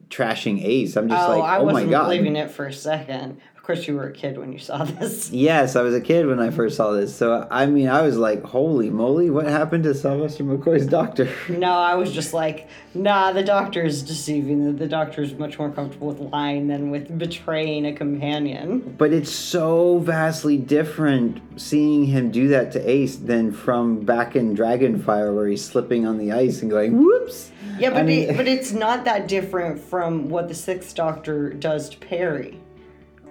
trashing 0.09 0.63
Ace. 0.63 0.95
I'm 0.95 1.09
just 1.09 1.27
like, 1.27 1.37
oh 1.37 1.39
like, 1.39 1.49
i 1.49 1.57
oh 1.57 1.63
wasn't 1.65 1.87
my 1.87 1.91
god, 1.91 2.03
believing 2.05 2.35
it 2.35 2.49
for 2.49 2.65
a 2.65 2.73
second 2.73 3.39
Of 3.63 3.67
course, 3.67 3.87
you 3.87 3.95
were 3.95 4.09
a 4.09 4.11
kid 4.11 4.37
when 4.37 4.51
you 4.51 4.59
saw 4.59 4.83
this. 4.99 5.31
Yes, 5.31 5.77
I 5.77 5.83
was 5.83 5.95
a 5.95 6.01
kid 6.01 6.27
when 6.27 6.37
I 6.41 6.49
first 6.49 6.75
saw 6.75 6.91
this. 6.91 7.15
So 7.15 7.47
I 7.49 7.65
mean, 7.65 7.87
I 7.87 8.01
was 8.01 8.17
like, 8.17 8.43
"Holy 8.43 8.89
moly! 8.89 9.29
What 9.29 9.45
happened 9.45 9.85
to 9.85 9.93
Sylvester 9.93 10.43
McCoy's 10.43 10.85
doctor?" 10.85 11.29
No, 11.47 11.71
I 11.71 11.95
was 11.95 12.11
just 12.11 12.33
like, 12.33 12.67
nah, 12.93 13.31
the 13.31 13.41
doctor 13.41 13.81
is 13.81 14.03
deceiving. 14.03 14.75
The, 14.75 14.85
doctor 14.85 15.21
is 15.21 15.35
much 15.35 15.57
more 15.59 15.69
comfortable 15.69 16.07
with 16.07 16.19
lying 16.19 16.67
than 16.67 16.91
with 16.91 17.17
betraying 17.17 17.85
a 17.85 17.93
companion. 17.93 18.95
But 18.97 19.13
it's 19.13 19.31
so 19.31 19.99
vastly 19.99 20.57
different 20.57 21.39
seeing 21.55 22.03
him 22.07 22.31
do 22.31 22.49
that 22.49 22.73
to 22.73 22.79
Ace 22.89 23.15
than 23.15 23.53
from 23.53 24.01
back 24.01 24.35
in 24.35 24.57
Dragonfire, 24.57 25.33
where 25.33 25.47
he's 25.47 25.63
slipping 25.63 26.05
on 26.05 26.17
the 26.17 26.33
ice 26.33 26.61
and 26.61 26.69
going, 26.69 27.01
"Whoops!" 27.01 27.53
Yeah, 27.79 27.91
but 27.91 27.99
I 27.99 28.03
mean- 28.03 28.29
it, 28.31 28.35
but 28.35 28.45
it's 28.45 28.73
not 28.73 29.05
that 29.05 29.29
different 29.29 29.79
from 29.79 30.27
what 30.27 30.49
the 30.49 30.53
Sixth 30.53 30.93
Doctor 30.95 31.53
does 31.53 31.87
to 31.91 31.97
Peri. 31.99 32.59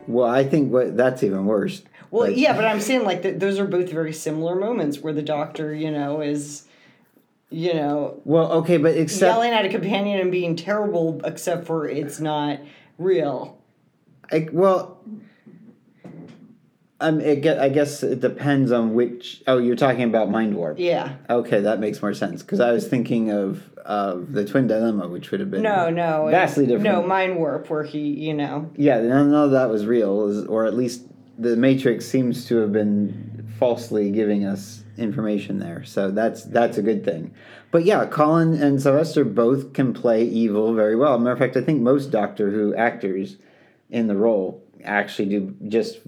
Well, 0.06 0.28
I 0.28 0.44
think 0.44 0.72
what 0.72 0.96
that's 0.96 1.22
even 1.22 1.46
worse. 1.46 1.82
Well, 2.10 2.28
Like- 2.28 2.36
yeah, 2.36 2.54
but 2.54 2.64
I'm 2.64 2.80
saying 2.80 3.04
like 3.04 3.22
th- 3.22 3.38
those 3.38 3.58
are 3.58 3.64
both 3.66 3.90
very 3.90 4.12
similar 4.12 4.54
moments 4.54 5.00
where 5.00 5.12
the 5.12 5.22
Doctor, 5.22 5.74
you 5.74 5.90
know, 5.90 6.20
is, 6.20 6.64
you 7.50 7.72
know, 7.74 8.20
Well, 8.24 8.52
okay, 8.52 8.76
but 8.76 8.96
except 8.96 9.32
yelling 9.34 9.52
at 9.52 9.64
a 9.64 9.68
companion 9.68 10.20
and 10.20 10.30
being 10.30 10.56
terrible, 10.56 11.20
except 11.24 11.66
for 11.66 11.86
it's 11.88 12.20
not 12.20 12.58
real. 12.98 13.58
I, 14.30 14.48
well, 14.52 14.98
um, 17.02 17.20
it 17.20 17.40
get, 17.42 17.58
I 17.58 17.68
guess 17.68 18.02
it 18.02 18.20
depends 18.20 18.72
on 18.72 18.94
which. 18.94 19.42
Oh, 19.46 19.58
you're 19.58 19.76
talking 19.76 20.04
about 20.04 20.28
Mindwarp. 20.28 20.76
Yeah. 20.78 21.16
Okay, 21.28 21.60
that 21.60 21.80
makes 21.80 22.00
more 22.00 22.14
sense 22.14 22.42
because 22.42 22.60
I 22.60 22.72
was 22.72 22.86
thinking 22.88 23.30
of 23.30 23.68
of 23.84 24.32
the 24.32 24.44
twin 24.44 24.66
dilemma, 24.68 25.08
which 25.08 25.30
would 25.32 25.40
have 25.40 25.50
been 25.50 25.62
No, 25.62 25.90
no. 25.90 26.28
vastly 26.30 26.66
different. 26.66 26.84
No, 26.84 27.02
Mindwarp, 27.02 27.68
where 27.68 27.82
he, 27.82 27.98
you 27.98 28.32
know, 28.32 28.70
Yeah, 28.76 29.00
none 29.00 29.34
of 29.34 29.50
that 29.50 29.68
was 29.68 29.86
real, 29.86 30.48
or 30.48 30.66
at 30.66 30.74
least 30.74 31.02
the 31.36 31.56
Matrix 31.56 32.06
seems 32.06 32.46
to 32.46 32.58
have 32.58 32.72
been 32.72 33.52
falsely 33.58 34.10
giving 34.12 34.44
us 34.44 34.84
information 34.96 35.58
there. 35.58 35.84
So 35.84 36.10
that's 36.10 36.44
that's 36.44 36.78
a 36.78 36.82
good 36.82 37.04
thing. 37.04 37.34
But 37.72 37.84
yeah, 37.84 38.06
Colin 38.06 38.54
and 38.62 38.80
Sylvester 38.80 39.24
both 39.24 39.72
can 39.72 39.92
play 39.94 40.24
evil 40.24 40.74
very 40.74 40.94
well. 40.94 41.18
Matter 41.18 41.32
of 41.32 41.38
fact, 41.38 41.56
I 41.56 41.62
think 41.62 41.80
most 41.80 42.10
Doctor 42.10 42.50
Who 42.50 42.74
actors 42.74 43.36
in 43.90 44.06
the 44.06 44.16
role 44.16 44.61
actually 44.84 45.28
do 45.28 45.54
just 45.68 45.98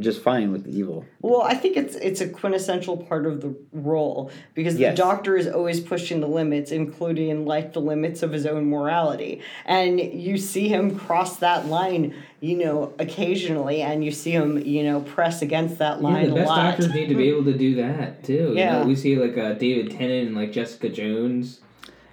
just 0.00 0.22
fine 0.22 0.52
with 0.52 0.64
the 0.64 0.76
evil. 0.76 1.04
Well, 1.20 1.42
I 1.42 1.54
think 1.54 1.76
it's 1.76 1.94
it's 1.96 2.20
a 2.20 2.28
quintessential 2.28 2.96
part 2.96 3.26
of 3.26 3.40
the 3.40 3.54
role 3.72 4.30
because 4.54 4.76
Yes. 4.78 4.92
the 4.96 5.02
doctor 5.02 5.36
is 5.36 5.46
always 5.48 5.80
pushing 5.80 6.20
the 6.20 6.26
limits, 6.28 6.70
including 6.72 7.46
like 7.46 7.72
the 7.72 7.80
limits 7.80 8.22
of 8.22 8.32
his 8.32 8.46
own 8.46 8.66
morality. 8.66 9.40
And 9.64 10.00
you 10.00 10.36
see 10.38 10.68
him 10.68 10.98
cross 10.98 11.36
that 11.38 11.66
line, 11.66 12.14
you 12.40 12.56
know, 12.58 12.92
occasionally, 12.98 13.82
and 13.82 14.04
you 14.04 14.10
see 14.10 14.32
him, 14.32 14.58
you 14.58 14.82
know, 14.82 15.00
press 15.00 15.42
against 15.42 15.78
that 15.78 16.02
line. 16.02 16.12
Yeah, 16.14 16.20
line 16.20 16.26
the 16.28 16.32
a 16.32 16.34
best 16.36 16.48
lot. 16.48 16.62
doctors 16.70 16.94
need 16.94 17.08
to 17.08 17.14
be 17.14 17.28
able 17.28 17.44
to 17.44 17.56
do 17.56 17.74
that 17.76 18.22
too. 18.24 18.32
You 18.32 18.54
Yeah. 18.54 18.80
know, 18.80 18.86
we 18.86 18.96
see 18.96 19.16
like 19.16 19.36
uh, 19.38 19.52
David 19.54 19.90
Tennant 19.92 20.28
and 20.28 20.36
like 20.36 20.52
Jessica 20.52 20.88
Jones. 20.88 21.60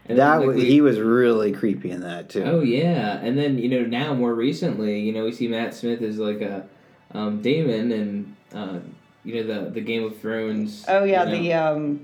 And 0.10 0.18
That 0.18 0.40
then, 0.40 0.48
like, 0.48 0.56
we- 0.58 0.66
he 0.66 0.82
was 0.82 1.00
really 1.00 1.52
creepy 1.52 1.92
in 1.92 2.02
that 2.02 2.30
too. 2.30 2.44
Oh 2.44 2.62
yeah, 2.62 3.20
and 3.22 3.38
then 3.38 3.58
you 3.60 3.70
know 3.70 3.86
now 3.86 4.14
more 4.14 4.34
recently, 4.34 5.00
you 5.00 5.14
know 5.14 5.24
we 5.26 5.32
see 5.32 5.48
Matt 5.48 5.74
Smith 5.74 6.02
as 6.02 6.18
like 6.18 6.42
a 6.42 6.66
um, 7.14 7.42
Daemon 7.42 7.92
and 7.92 8.36
uh, 8.54 8.80
you 9.24 9.36
know 9.36 9.44
the 9.64 9.70
the 9.70 9.82
Game 9.82 10.04
of 10.04 10.18
Thrones. 10.18 10.84
Oh 10.88 11.04
yeah, 11.04 11.24
you 11.26 11.32
know. 11.32 11.42
the 11.44 11.54
um 11.54 12.00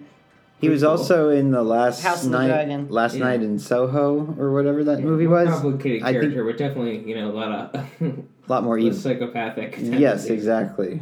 he 0.62 0.70
was 0.70 0.82
Cool. 0.82 0.92
also 0.92 1.30
in 1.30 1.52
the 1.52 1.62
last 1.64 2.02
House 2.04 2.24
of 2.26 2.32
the 2.32 2.38
night, 2.38 2.48
Dragon. 2.48 2.88
last 2.90 3.16
Yeah. 3.16 3.26
night 3.26 3.42
in 3.44 3.60
Soho 3.60 4.36
or 4.40 4.54
whatever 4.54 4.84
that 4.86 5.02
movie 5.02 5.28
was. 5.28 5.50
complicated 5.50 6.04
I 6.04 6.12
think- 6.14 6.22
character, 6.22 6.44
but 6.46 6.58
definitely 6.58 7.00
you 7.10 7.16
know 7.16 7.30
a 7.30 7.34
lot 7.34 7.52
of 7.76 7.82
A 8.02 8.14
lot 8.48 8.64
more 8.64 8.78
evil. 8.80 8.98
psychopathic. 8.98 9.76
Yes, 9.82 10.26
exactly. 10.28 11.02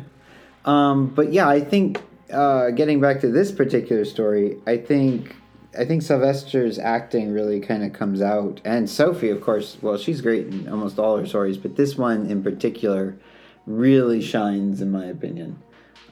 Um, 0.65 1.07
but 1.07 1.31
yeah, 1.33 1.47
I 1.47 1.59
think 1.59 2.01
uh, 2.33 2.71
getting 2.71 2.99
back 3.01 3.19
to 3.21 3.27
this 3.29 3.51
particular 3.51 4.03
story, 4.05 4.57
I 4.65 4.77
think 4.77 5.35
I 5.77 5.85
think 5.85 6.01
Sylvester's 6.01 6.79
acting 6.79 7.33
really 7.33 7.59
kind 7.59 7.83
of 7.83 7.93
comes 7.93 8.21
out, 8.21 8.61
and 8.63 8.89
Sophie, 8.89 9.29
of 9.29 9.41
course. 9.41 9.77
Well, 9.81 9.97
she's 9.97 10.21
great 10.21 10.47
in 10.47 10.69
almost 10.69 10.99
all 10.99 11.17
her 11.17 11.25
stories, 11.25 11.57
but 11.57 11.75
this 11.75 11.97
one 11.97 12.27
in 12.27 12.43
particular 12.43 13.17
really 13.65 14.21
shines, 14.21 14.81
in 14.81 14.91
my 14.91 15.05
opinion, 15.05 15.61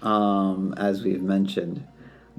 um, 0.01 0.73
as 0.77 1.03
we've 1.03 1.21
mentioned. 1.21 1.85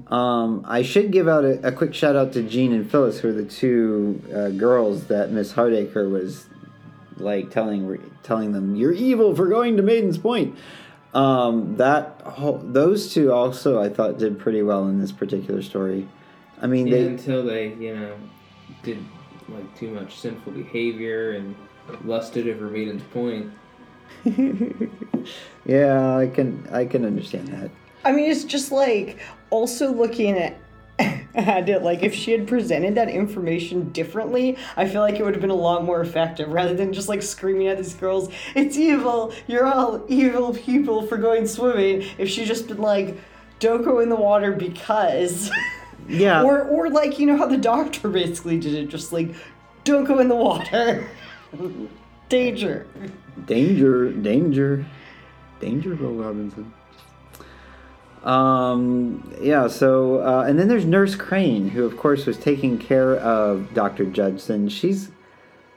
Um, 0.07 0.65
I 0.67 0.81
should 0.81 1.11
give 1.11 1.27
out 1.27 1.45
a, 1.45 1.67
a 1.67 1.71
quick 1.71 1.93
shout 1.93 2.15
out 2.15 2.33
to 2.33 2.43
Jean 2.43 2.73
and 2.73 2.89
Phyllis, 2.89 3.19
who 3.19 3.29
are 3.29 3.33
the 3.33 3.45
two 3.45 4.21
uh, 4.33 4.49
girls 4.49 5.07
that 5.07 5.31
Miss 5.31 5.53
Hardacre 5.53 6.09
was 6.11 6.47
like 7.17 7.49
telling 7.49 8.11
telling 8.23 8.51
them 8.51 8.75
you're 8.75 8.91
evil 8.91 9.33
for 9.35 9.47
going 9.47 9.77
to 9.77 9.83
Maiden's 9.83 10.17
Point. 10.17 10.57
Um, 11.13 11.77
that 11.77 12.21
whole, 12.25 12.57
those 12.57 13.13
two 13.13 13.31
also 13.31 13.81
I 13.81 13.87
thought 13.87 14.17
did 14.17 14.37
pretty 14.37 14.61
well 14.61 14.87
in 14.87 14.99
this 14.99 15.13
particular 15.13 15.61
story. 15.61 16.09
I 16.61 16.67
mean, 16.67 16.87
Yeah, 16.87 16.95
they 16.97 17.05
until 17.05 17.43
they 17.43 17.73
you 17.73 17.95
know 17.95 18.15
did 18.83 19.03
like 19.49 19.77
too 19.77 19.91
much 19.91 20.19
sinful 20.19 20.53
behavior 20.53 21.31
and 21.31 21.55
lusted 22.03 22.47
over 22.47 22.69
Maiden's 22.69 23.03
Point. 23.03 23.51
yeah, 25.65 26.15
I 26.17 26.27
can 26.27 26.67
I 26.71 26.85
can 26.85 27.05
understand 27.05 27.47
that. 27.49 27.71
I 28.03 28.11
mean, 28.11 28.29
it's 28.29 28.43
just 28.43 28.71
like 28.71 29.19
also 29.49 29.91
looking 29.91 30.37
at 30.37 30.57
at 31.35 31.67
it 31.67 31.83
like 31.83 32.03
if 32.03 32.13
she 32.13 32.31
had 32.31 32.47
presented 32.47 32.95
that 32.95 33.09
information 33.09 33.89
differently, 33.91 34.57
I 34.77 34.87
feel 34.87 35.01
like 35.01 35.15
it 35.15 35.23
would 35.23 35.33
have 35.33 35.41
been 35.41 35.49
a 35.49 35.55
lot 35.55 35.83
more 35.83 36.01
effective 36.01 36.49
rather 36.49 36.73
than 36.73 36.93
just 36.93 37.09
like 37.09 37.21
screaming 37.21 37.67
at 37.67 37.77
these 37.77 37.93
girls, 37.93 38.29
"It's 38.55 38.77
evil! 38.77 39.33
You're 39.47 39.65
all 39.65 40.05
evil 40.07 40.53
people 40.53 41.05
for 41.05 41.17
going 41.17 41.47
swimming." 41.47 42.07
If 42.17 42.29
she 42.29 42.45
just 42.45 42.67
been 42.67 42.77
like, 42.77 43.17
"Don't 43.59 43.83
go 43.83 43.99
in 43.99 44.09
the 44.09 44.15
water 44.15 44.53
because," 44.53 45.51
Yeah. 46.07 46.43
or 46.43 46.61
or 46.61 46.89
like 46.89 47.19
you 47.19 47.25
know 47.25 47.37
how 47.37 47.47
the 47.47 47.57
doctor 47.57 48.09
basically 48.09 48.59
did 48.59 48.73
it, 48.73 48.87
just 48.87 49.11
like, 49.11 49.33
"Don't 49.83 50.03
go 50.05 50.19
in 50.19 50.27
the 50.27 50.35
water." 50.35 51.07
Danger. 52.29 52.87
Danger, 53.45 54.11
danger, 54.11 54.85
danger, 55.59 55.95
Will 55.95 56.13
Robinson. 56.13 56.73
Um, 58.23 59.31
yeah, 59.39 59.67
so, 59.67 60.19
uh, 60.21 60.45
and 60.47 60.57
then 60.57 60.67
there's 60.67 60.85
Nurse 60.85 61.15
Crane, 61.15 61.69
who, 61.69 61.85
of 61.85 61.95
course, 61.97 62.25
was 62.25 62.37
taking 62.37 62.79
care 62.79 63.17
of 63.17 63.71
Dr. 63.75 64.05
Judson. 64.05 64.67
She's, 64.67 65.11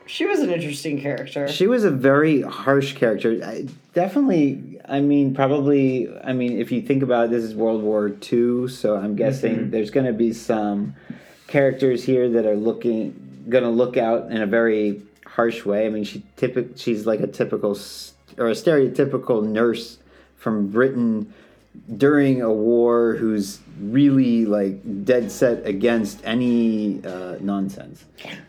She 0.09 0.25
was 0.25 0.41
an 0.41 0.51
interesting 0.51 1.01
character. 1.01 1.49
she 1.49 1.67
was 1.67 1.85
a 1.85 1.91
very 1.91 2.41
harsh 2.41 2.95
character. 2.95 3.41
I, 3.45 3.67
definitely, 3.93 4.81
I 4.87 5.01
mean, 5.01 5.35
probably, 5.35 6.09
I 6.25 6.33
mean, 6.33 6.59
if 6.59 6.73
you 6.73 6.81
think 6.81 7.03
about 7.03 7.27
it, 7.27 7.31
this 7.31 7.45
is 7.45 7.55
World 7.55 7.83
War 7.83 8.09
II, 8.09 8.69
so 8.69 8.97
I'm 8.97 9.17
guessing 9.17 9.57
mm-hmm. 9.57 9.71
there's 9.71 9.91
going 9.91 10.07
to 10.07 10.15
be 10.15 10.33
some 10.33 10.95
characters 11.47 12.05
here 12.05 12.29
that 12.31 12.47
are 12.47 12.57
looking, 12.57 13.45
going 13.51 13.65
to 13.65 13.71
look 13.71 13.97
out 13.99 14.31
in 14.31 14.41
a 14.41 14.47
very 14.47 15.03
harsh 15.27 15.65
way. 15.65 15.87
I 15.87 15.91
mean, 15.91 16.05
she 16.05 16.25
typic, 16.37 16.71
she's 16.77 17.07
like 17.07 17.21
a 17.21 17.27
typical 17.27 17.77
s- 17.77 18.15
or 18.39 18.49
a 18.49 18.53
stereotypical 18.53 19.47
nurse 19.47 19.99
from 20.37 20.69
Britain 20.69 21.35
during 21.97 22.43
a 22.43 22.53
war 22.53 23.15
who's 23.15 23.61
really 23.81 24.45
like 24.45 25.05
dead 25.05 25.31
set 25.31 25.67
against 25.67 26.21
any 26.25 27.05
uh, 27.05 27.37
nonsense. 27.41 28.05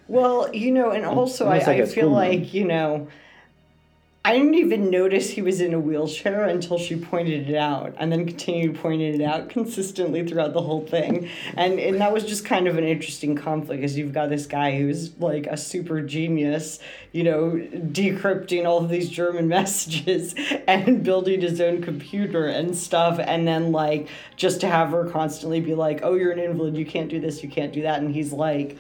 Well, 0.08 0.54
you 0.54 0.72
know, 0.72 0.92
and 0.92 1.06
also 1.06 1.48
I, 1.48 1.58
I 1.58 1.74
a 1.74 1.88
feel 1.88 2.10
like, 2.10 2.54
you 2.54 2.66
know, 2.66 3.08
I 4.26 4.34
didn't 4.34 4.56
even 4.56 4.90
notice 4.90 5.30
he 5.30 5.42
was 5.42 5.62
in 5.62 5.74
a 5.74 5.80
wheelchair 5.80 6.44
until 6.44 6.78
she 6.78 6.98
pointed 6.98 7.50
it 7.50 7.56
out 7.56 7.96
and 7.98 8.12
then 8.12 8.26
continued 8.28 8.76
pointing 8.76 9.16
it 9.16 9.22
out 9.22 9.48
consistently 9.48 10.28
throughout 10.28 10.52
the 10.52 10.62
whole 10.62 10.86
thing. 10.86 11.30
And 11.56 11.80
and 11.80 12.02
that 12.02 12.12
was 12.12 12.26
just 12.26 12.44
kind 12.44 12.68
of 12.68 12.78
an 12.78 12.84
interesting 12.84 13.38
conflict 13.38 13.82
as 13.82 13.98
you've 13.98 14.12
got 14.12 14.30
this 14.30 14.46
guy 14.46 14.78
who's 14.78 15.18
like 15.20 15.48
a 15.48 15.56
super 15.56 16.02
genius, 16.02 16.80
you 17.14 17.24
know, 17.24 17.52
decrypting 17.74 18.66
all 18.66 18.84
of 18.84 18.90
these 18.90 19.10
German 19.10 19.48
messages 19.58 20.36
and 20.68 21.02
building 21.02 21.40
his 21.40 21.62
own 21.62 21.82
computer 21.82 22.48
and 22.48 22.76
stuff 22.76 23.20
and 23.20 23.48
then 23.48 23.72
like 23.72 24.10
just 24.36 24.60
to 24.62 24.68
have 24.68 24.90
her 24.90 25.10
constantly 25.10 25.62
be 25.62 25.76
like, 25.76 26.02
"Oh, 26.04 26.16
you're 26.16 26.34
an 26.34 26.40
invalid, 26.40 26.76
you 26.76 26.86
can't 26.86 27.10
do 27.10 27.22
this, 27.22 27.42
you 27.42 27.50
can't 27.50 27.72
do 27.72 27.84
that." 27.84 28.02
And 28.02 28.14
he's 28.14 28.34
like, 28.34 28.78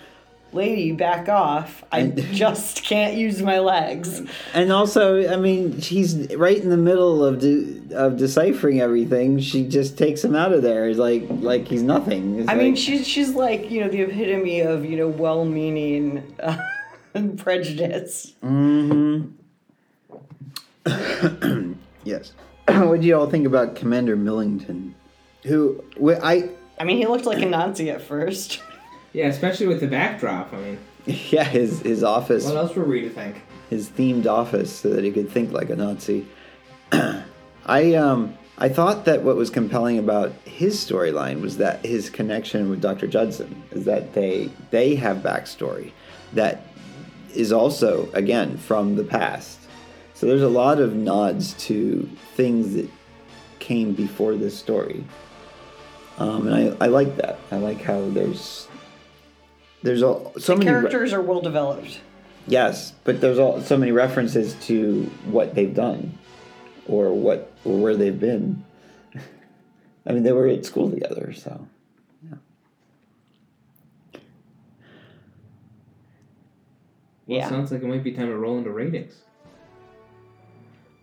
lady, 0.53 0.91
back 0.91 1.29
off. 1.29 1.83
I 1.91 2.07
just 2.33 2.83
can't 2.83 3.15
use 3.15 3.41
my 3.41 3.59
legs. 3.59 4.21
And 4.53 4.71
also, 4.71 5.31
I 5.31 5.35
mean, 5.37 5.79
she's 5.81 6.35
right 6.35 6.57
in 6.57 6.69
the 6.69 6.77
middle 6.77 7.23
of 7.23 7.39
de- 7.39 7.79
of 7.95 8.17
deciphering 8.17 8.81
everything. 8.81 9.39
She 9.39 9.65
just 9.67 9.97
takes 9.97 10.23
him 10.23 10.35
out 10.35 10.53
of 10.53 10.61
there, 10.61 10.87
It's 10.89 10.99
like 10.99 11.25
like 11.29 11.67
he's 11.67 11.83
nothing. 11.83 12.39
It's 12.39 12.49
I 12.49 12.55
mean, 12.55 12.75
she's 12.75 13.07
she's 13.07 13.35
like 13.35 13.69
you 13.71 13.81
know 13.81 13.89
the 13.89 14.01
epitome 14.01 14.61
of 14.61 14.85
you 14.85 14.97
know 14.97 15.07
well-meaning 15.07 16.35
uh, 16.41 16.57
prejudice. 17.37 18.33
Mhm. 18.43 19.31
yes. 22.03 22.33
what 22.67 23.01
do 23.01 23.07
you 23.07 23.15
all 23.17 23.29
think 23.29 23.45
about 23.45 23.75
Commander 23.75 24.15
Millington? 24.15 24.95
Who 25.43 25.83
wh- 26.01 26.19
I 26.23 26.49
I 26.79 26.83
mean, 26.85 26.97
he 26.97 27.05
looked 27.07 27.25
like 27.25 27.41
a 27.41 27.45
Nazi 27.45 27.89
at 27.89 28.01
first. 28.01 28.61
Yeah, 29.13 29.27
especially 29.27 29.67
with 29.67 29.79
the 29.79 29.87
backdrop. 29.87 30.53
I 30.53 30.57
mean, 30.57 30.79
yeah 31.05 31.43
his 31.43 31.81
his 31.81 32.03
office 32.03 32.45
what 32.45 32.55
else 32.57 32.75
were 32.75 32.83
we 32.85 33.01
to 33.01 33.09
think? 33.09 33.41
his 33.69 33.89
themed 33.89 34.25
office 34.25 34.75
so 34.75 34.89
that 34.89 35.03
he 35.03 35.11
could 35.11 35.29
think 35.29 35.51
like 35.51 35.69
a 35.69 35.75
Nazi. 35.75 36.27
I 37.65 37.93
um 37.95 38.37
I 38.57 38.67
thought 38.67 39.05
that 39.05 39.23
what 39.23 39.35
was 39.37 39.49
compelling 39.49 39.97
about 39.97 40.33
his 40.43 40.77
storyline 40.77 41.39
was 41.41 41.57
that 41.57 41.85
his 41.85 42.09
connection 42.09 42.69
with 42.69 42.81
Dr. 42.81 43.07
Judson 43.07 43.63
is 43.71 43.85
that 43.85 44.13
they 44.13 44.49
they 44.71 44.95
have 44.95 45.17
backstory 45.17 45.91
that 46.33 46.63
is 47.33 47.51
also 47.51 48.09
again 48.13 48.57
from 48.57 48.95
the 48.95 49.03
past. 49.03 49.59
So 50.13 50.25
there's 50.25 50.41
a 50.41 50.49
lot 50.49 50.79
of 50.79 50.95
nods 50.95 51.53
to 51.67 52.09
things 52.35 52.73
that 52.73 52.89
came 53.59 53.93
before 53.93 54.35
this 54.35 54.57
story. 54.57 55.05
Um, 56.17 56.47
and 56.47 56.75
I, 56.81 56.85
I 56.85 56.87
like 56.87 57.15
that. 57.17 57.39
I 57.51 57.57
like 57.57 57.81
how 57.81 58.09
there's 58.09 58.67
there's 59.83 60.03
all, 60.03 60.33
so 60.39 60.53
the 60.53 60.59
many 60.59 60.71
re- 60.71 60.79
characters 60.81 61.13
are 61.13 61.21
well 61.21 61.41
developed. 61.41 61.99
Yes, 62.47 62.93
but 63.03 63.21
there's 63.21 63.39
all, 63.39 63.61
so 63.61 63.77
many 63.77 63.91
references 63.91 64.55
to 64.65 65.03
what 65.25 65.55
they've 65.55 65.73
done, 65.73 66.17
or 66.87 67.13
what 67.13 67.51
or 67.63 67.77
where 67.79 67.95
they've 67.95 68.19
been. 68.19 68.63
I 70.05 70.13
mean, 70.13 70.23
they 70.23 70.31
were 70.31 70.47
at 70.47 70.65
school 70.65 70.89
together, 70.89 71.33
so 71.33 71.67
Well, 77.27 77.37
Yeah. 77.37 77.45
it 77.45 77.49
sounds 77.49 77.71
like 77.71 77.83
it 77.83 77.87
might 77.87 78.03
be 78.03 78.11
time 78.11 78.27
to 78.27 78.35
roll 78.37 78.57
into 78.57 78.71
ratings. 78.71 79.13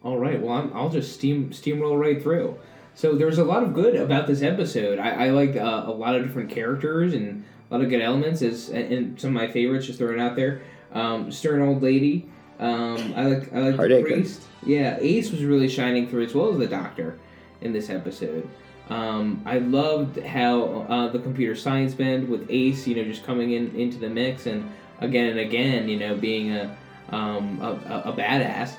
All 0.03 0.19
right. 0.19 0.41
Well, 0.41 0.55
I'm, 0.55 0.73
I'll 0.75 0.89
just 0.89 1.13
steam 1.15 1.51
steamroll 1.51 1.99
right 2.01 2.21
through. 2.21 2.59
So 2.95 3.15
there's 3.15 3.39
a 3.39 3.45
lot 3.45 3.63
of 3.63 3.75
good 3.75 3.95
about 3.95 4.27
this 4.27 4.43
episode. 4.43 4.99
I, 4.99 5.27
I 5.27 5.31
like 5.31 5.55
uh, 5.57 5.85
a 5.87 5.93
lot 5.93 6.17
of 6.17 6.25
different 6.25 6.51
characters 6.51 7.15
and 7.15 7.45
a 7.45 7.56
lot 7.75 7.85
of 7.85 7.91
good 7.91 8.03
elements. 8.03 8.43
Is 8.43 8.69
and, 8.71 8.93
and 8.93 9.21
some 9.21 9.29
of 9.29 9.35
my 9.35 9.49
favorites, 9.49 9.87
just 9.87 9.99
throwing 9.99 10.21
out 10.21 10.37
there. 10.37 10.63
Um, 10.93 11.31
Stern 11.31 11.63
old 11.63 11.83
lady. 11.83 12.29
Um, 12.59 13.13
I 13.17 13.27
like 13.27 13.53
I 13.53 13.71
like 13.71 13.89
the 13.89 14.03
priest. 14.03 14.43
Yeah, 14.65 14.97
Ace 15.01 15.31
was 15.31 15.45
really 15.45 15.69
shining 15.69 16.09
through 16.09 16.25
as 16.25 16.35
well 16.35 16.53
as 16.53 16.59
the 16.59 16.67
Doctor 16.67 17.19
in 17.61 17.73
this 17.73 17.91
episode. 17.91 18.49
Um, 18.89 19.43
I 19.45 19.59
loved 19.59 20.19
how 20.23 20.87
uh, 20.89 21.09
the 21.09 21.19
computer 21.19 21.57
science 21.57 21.95
band 21.95 22.29
with 22.29 22.47
Ace, 22.49 22.87
you 22.87 22.95
know, 22.95 23.05
just 23.05 23.25
coming 23.25 23.53
in 23.53 23.75
into 23.75 23.99
the 23.99 24.09
mix 24.09 24.47
and 24.47 24.71
again 25.01 25.31
and 25.31 25.41
again, 25.41 25.89
you 25.89 25.99
know, 25.99 26.17
being 26.17 26.53
a 26.53 26.77
um, 27.11 27.61
a, 27.61 27.71
a, 28.07 28.11
a 28.11 28.13
badass 28.13 28.75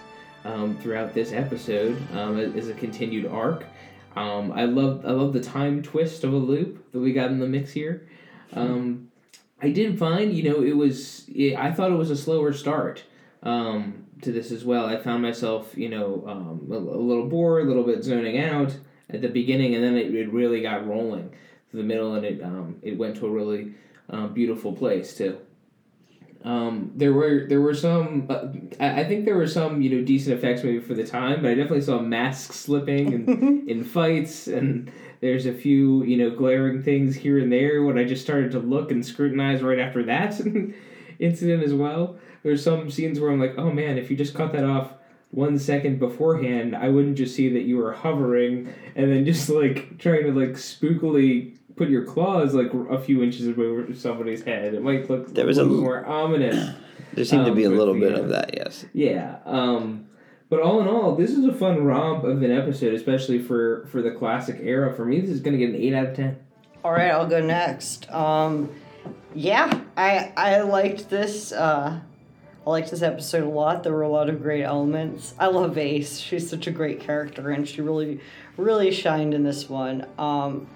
um, 0.45 0.77
throughout 0.77 1.13
this 1.13 1.31
episode 1.31 2.01
um, 2.13 2.39
is 2.39 2.69
a 2.69 2.73
continued 2.73 3.25
arc. 3.25 3.65
Um, 4.15 4.51
I 4.51 4.63
love 4.63 5.05
I 5.05 5.11
love 5.11 5.33
the 5.33 5.41
time 5.41 5.83
twist 5.83 6.23
of 6.23 6.33
a 6.33 6.37
loop 6.37 6.91
that 6.91 6.99
we 6.99 7.13
got 7.13 7.29
in 7.29 7.39
the 7.39 7.47
mix 7.47 7.71
here. 7.71 8.07
Um, 8.53 9.11
I 9.61 9.69
did 9.69 9.97
find, 9.97 10.33
you 10.33 10.49
know, 10.49 10.61
it 10.61 10.75
was 10.75 11.25
it, 11.29 11.55
I 11.55 11.71
thought 11.71 11.91
it 11.91 11.95
was 11.95 12.11
a 12.11 12.17
slower 12.17 12.53
start 12.53 13.03
um, 13.43 14.05
to 14.21 14.31
this 14.31 14.51
as 14.51 14.63
well. 14.63 14.85
I 14.85 14.97
found 14.97 15.23
myself, 15.23 15.75
you 15.75 15.89
know, 15.89 16.23
um, 16.27 16.67
a, 16.71 16.75
a 16.75 17.01
little 17.01 17.27
bored, 17.27 17.63
a 17.63 17.67
little 17.67 17.83
bit 17.83 18.03
zoning 18.03 18.39
out 18.39 18.75
at 19.09 19.21
the 19.21 19.29
beginning, 19.29 19.75
and 19.75 19.83
then 19.83 19.95
it, 19.95 20.13
it 20.13 20.31
really 20.31 20.61
got 20.61 20.87
rolling 20.87 21.29
to 21.71 21.77
the 21.77 21.83
middle, 21.83 22.15
and 22.15 22.25
it 22.25 22.43
um, 22.43 22.77
it 22.81 22.97
went 22.97 23.15
to 23.17 23.25
a 23.25 23.29
really 23.29 23.73
uh, 24.09 24.27
beautiful 24.27 24.73
place 24.73 25.15
too. 25.15 25.39
Um, 26.43 26.91
there 26.95 27.13
were 27.13 27.45
there 27.47 27.61
were 27.61 27.73
some 27.73 28.27
uh, 28.29 28.47
I, 28.79 29.01
I 29.01 29.03
think 29.05 29.25
there 29.25 29.35
were 29.35 29.47
some 29.47 29.81
you 29.81 29.89
know 29.89 30.05
decent 30.05 30.37
effects 30.37 30.63
maybe 30.63 30.79
for 30.79 30.93
the 30.93 31.05
time, 31.05 31.41
but 31.41 31.51
I 31.51 31.55
definitely 31.55 31.81
saw 31.81 31.99
masks 31.99 32.55
slipping 32.55 33.13
and 33.13 33.69
in 33.69 33.83
fights 33.83 34.47
and 34.47 34.91
there's 35.21 35.45
a 35.45 35.53
few 35.53 36.03
you 36.03 36.17
know 36.17 36.29
glaring 36.29 36.81
things 36.83 37.15
here 37.15 37.39
and 37.39 37.51
there 37.51 37.83
when 37.83 37.97
I 37.97 38.03
just 38.03 38.23
started 38.23 38.51
to 38.51 38.59
look 38.59 38.91
and 38.91 39.05
scrutinize 39.05 39.61
right 39.61 39.79
after 39.79 40.03
that 40.03 40.39
incident 41.19 41.63
as 41.63 41.73
well. 41.73 42.17
There's 42.43 42.63
some 42.63 42.89
scenes 42.91 43.19
where 43.19 43.31
I'm 43.31 43.39
like, 43.39 43.55
oh 43.57 43.71
man, 43.71 43.97
if 43.97 44.09
you 44.11 44.17
just 44.17 44.33
cut 44.35 44.53
that 44.53 44.63
off 44.63 44.91
one 45.31 45.59
second 45.59 45.99
beforehand, 45.99 46.75
I 46.75 46.89
wouldn't 46.89 47.17
just 47.17 47.35
see 47.35 47.49
that 47.49 47.63
you 47.63 47.77
were 47.77 47.91
hovering 47.93 48.73
and 48.95 49.11
then 49.11 49.25
just 49.25 49.49
like 49.61 49.97
trying 49.97 50.23
to 50.23 50.31
like 50.31 50.51
spookily 50.51 51.55
put 51.75 51.89
your 51.89 52.05
claws 52.05 52.53
like 52.55 52.73
a 52.73 52.99
few 52.99 53.21
inches 53.21 53.47
over 53.47 53.93
somebody's 53.93 54.43
head. 54.43 54.73
It 54.73 54.81
might 54.81 55.09
look 55.09 55.33
There 55.33 55.45
was 55.45 55.57
a 55.57 55.63
little 55.63 55.81
more 55.81 56.05
ominous. 56.05 56.73
there 57.13 57.25
seemed 57.25 57.45
to 57.45 57.51
Um, 57.51 57.57
be 57.57 57.65
a 57.65 57.69
little 57.69 57.93
the, 57.93 57.99
bit 57.99 58.13
of 58.13 58.29
that. 58.29 58.51
Yes. 58.55 58.85
Yeah. 58.93 59.37
Um, 59.45 60.07
but 60.49 60.61
all 60.61 60.79
in 60.81 60.87
all, 60.87 61.15
this 61.15 61.31
is 61.31 61.45
a 61.45 61.53
fun 61.53 61.83
romp 61.83 62.23
of 62.23 62.41
an 62.41 62.51
episode, 62.51 62.93
especially 62.93 63.41
for 63.41 63.87
for 63.91 64.01
the 64.01 64.11
classic 64.11 64.59
era. 64.61 64.93
For 64.95 65.05
me, 65.05 65.19
this 65.19 65.29
is 65.29 65.41
going 65.41 65.57
to 65.57 65.65
get 65.65 65.73
an 65.73 65.81
eight 65.81 65.93
out 65.93 66.07
of 66.07 66.15
ten. 66.15 66.37
All 66.83 66.91
right, 66.91 67.11
I'll 67.11 67.27
go 67.27 67.41
next. 67.41 68.09
Um, 68.11 68.69
yeah, 69.33 69.81
I 69.95 70.31
I 70.37 70.61
liked 70.61 71.09
this. 71.09 71.51
Uh, 71.51 71.99
I 72.65 72.69
liked 72.69 72.91
this 72.91 73.01
episode 73.01 73.43
a 73.43 73.49
lot. 73.49 73.83
There 73.83 73.93
were 73.93 74.01
a 74.01 74.09
lot 74.09 74.29
of 74.29 74.41
great 74.41 74.63
elements. 74.63 75.33
I 75.39 75.47
love 75.47 75.77
Ace. 75.77 76.17
She's 76.17 76.49
such 76.49 76.67
a 76.67 76.71
great 76.71 76.99
character, 76.99 77.51
and 77.51 77.67
she 77.67 77.81
really, 77.81 78.19
really 78.57 78.91
shined 78.91 79.33
in 79.33 79.43
this 79.43 79.69
one. 79.69 80.05
Um, 80.17 80.67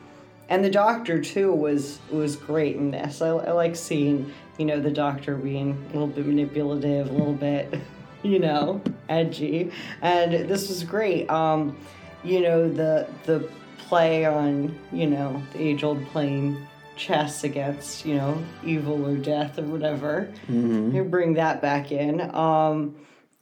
and 0.47 0.63
the 0.63 0.69
Doctor 0.69 1.21
too 1.21 1.53
was 1.53 1.99
was 2.10 2.36
great 2.36 2.75
in 2.75 2.91
this. 2.91 3.21
I, 3.21 3.29
I 3.29 3.51
like 3.51 3.75
seeing 3.75 4.31
you 4.57 4.65
know 4.65 4.79
the 4.79 4.91
Doctor 4.91 5.36
being 5.36 5.71
a 5.89 5.93
little 5.93 6.07
bit 6.07 6.25
manipulative, 6.25 7.10
a 7.10 7.13
little 7.13 7.34
bit, 7.34 7.73
you 8.23 8.39
know, 8.39 8.81
edgy, 9.10 9.71
and 10.01 10.49
this 10.49 10.69
was 10.69 10.84
great. 10.84 11.29
Um, 11.29 11.77
you 12.23 12.41
know 12.41 12.69
the 12.69 13.07
the 13.25 13.49
play 13.77 14.25
on 14.25 14.77
you 14.91 15.07
know 15.07 15.41
the 15.53 15.62
age 15.62 15.84
old 15.84 16.05
playing 16.07 16.67
chess 16.95 17.43
against 17.43 18.05
you 18.05 18.15
know 18.15 18.41
evil 18.63 19.05
or 19.05 19.17
death 19.17 19.57
or 19.57 19.63
whatever. 19.63 20.31
Hmm 20.47 20.93
you 20.95 21.03
bring 21.03 21.34
that 21.36 21.62
back 21.62 21.91
in. 21.91 22.21
Um 22.36 22.95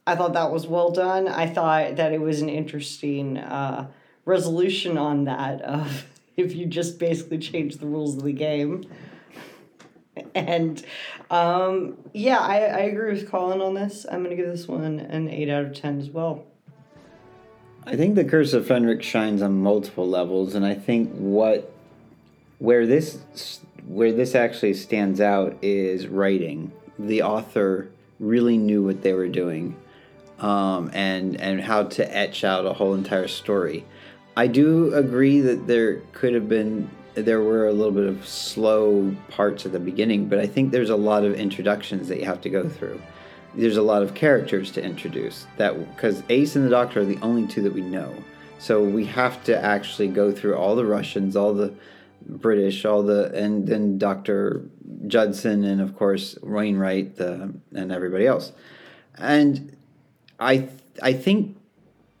i 0.06 0.16
thought 0.16 0.32
that 0.32 0.50
was 0.50 0.66
well 0.66 0.90
done. 0.90 1.28
I 1.28 1.46
thought 1.46 1.96
that 1.96 2.12
it 2.12 2.20
was 2.20 2.40
an 2.40 2.48
interesting 2.48 3.38
uh 3.38 3.88
resolution 4.24 4.96
on 4.96 5.24
that 5.24 5.60
of 5.62 6.06
if 6.36 6.54
you 6.54 6.66
just 6.66 6.98
basically 6.98 7.38
change 7.38 7.76
the 7.76 7.86
rules 7.86 8.16
of 8.16 8.22
the 8.22 8.32
game 8.32 8.84
and 10.34 10.84
um 11.30 11.96
yeah 12.12 12.38
i 12.38 12.56
i 12.56 12.80
agree 12.80 13.12
with 13.12 13.30
colin 13.30 13.60
on 13.60 13.74
this 13.74 14.06
i'm 14.10 14.22
gonna 14.22 14.36
give 14.36 14.46
this 14.46 14.68
one 14.68 15.00
an 15.00 15.28
8 15.28 15.48
out 15.50 15.64
of 15.64 15.74
10 15.74 16.00
as 16.00 16.10
well 16.10 16.44
I 17.86 17.96
think 17.96 18.14
the 18.14 18.24
Curse 18.24 18.52
of 18.52 18.66
Fenric 18.66 19.02
shines 19.02 19.42
on 19.42 19.62
multiple 19.62 20.08
levels, 20.08 20.54
and 20.54 20.64
I 20.64 20.74
think 20.74 21.12
what 21.14 21.72
where 22.58 22.86
this 22.86 23.18
where 23.86 24.12
this 24.12 24.34
actually 24.34 24.74
stands 24.74 25.20
out 25.20 25.56
is 25.62 26.06
writing. 26.06 26.72
The 26.98 27.22
author 27.22 27.88
really 28.18 28.58
knew 28.58 28.84
what 28.84 29.02
they 29.02 29.14
were 29.14 29.28
doing, 29.28 29.76
um, 30.38 30.90
and 30.92 31.40
and 31.40 31.60
how 31.60 31.84
to 31.84 32.16
etch 32.16 32.44
out 32.44 32.66
a 32.66 32.72
whole 32.72 32.94
entire 32.94 33.28
story. 33.28 33.84
I 34.36 34.46
do 34.46 34.94
agree 34.94 35.40
that 35.40 35.66
there 35.66 35.96
could 36.12 36.34
have 36.34 36.48
been 36.48 36.88
there 37.22 37.40
were 37.40 37.66
a 37.66 37.72
little 37.72 37.92
bit 37.92 38.06
of 38.06 38.26
slow 38.26 39.14
parts 39.28 39.66
at 39.66 39.72
the 39.72 39.80
beginning, 39.80 40.28
but 40.28 40.38
I 40.38 40.46
think 40.46 40.72
there's 40.72 40.90
a 40.90 40.96
lot 40.96 41.24
of 41.24 41.34
introductions 41.34 42.08
that 42.08 42.18
you 42.18 42.26
have 42.26 42.40
to 42.42 42.50
go 42.50 42.68
through 42.68 43.00
there's 43.54 43.76
a 43.76 43.82
lot 43.82 44.02
of 44.02 44.14
characters 44.14 44.70
to 44.72 44.82
introduce 44.82 45.46
that 45.56 45.96
because 45.96 46.22
Ace 46.28 46.56
and 46.56 46.64
the 46.64 46.70
Doctor 46.70 47.00
are 47.00 47.04
the 47.04 47.18
only 47.20 47.46
two 47.46 47.62
that 47.62 47.72
we 47.72 47.80
know. 47.80 48.14
So 48.58 48.82
we 48.82 49.04
have 49.06 49.42
to 49.44 49.64
actually 49.64 50.08
go 50.08 50.30
through 50.32 50.56
all 50.56 50.76
the 50.76 50.84
Russians, 50.84 51.34
all 51.34 51.54
the 51.54 51.74
British, 52.26 52.84
all 52.84 53.02
the 53.02 53.32
and 53.34 53.66
then 53.66 53.98
Doctor 53.98 54.62
Judson 55.06 55.64
and 55.64 55.80
of 55.80 55.96
course 55.96 56.36
Wainwright 56.42 57.16
the, 57.16 57.54
and 57.74 57.90
everybody 57.90 58.26
else. 58.26 58.52
And 59.18 59.76
I 60.38 60.68
I 61.02 61.14
think 61.14 61.56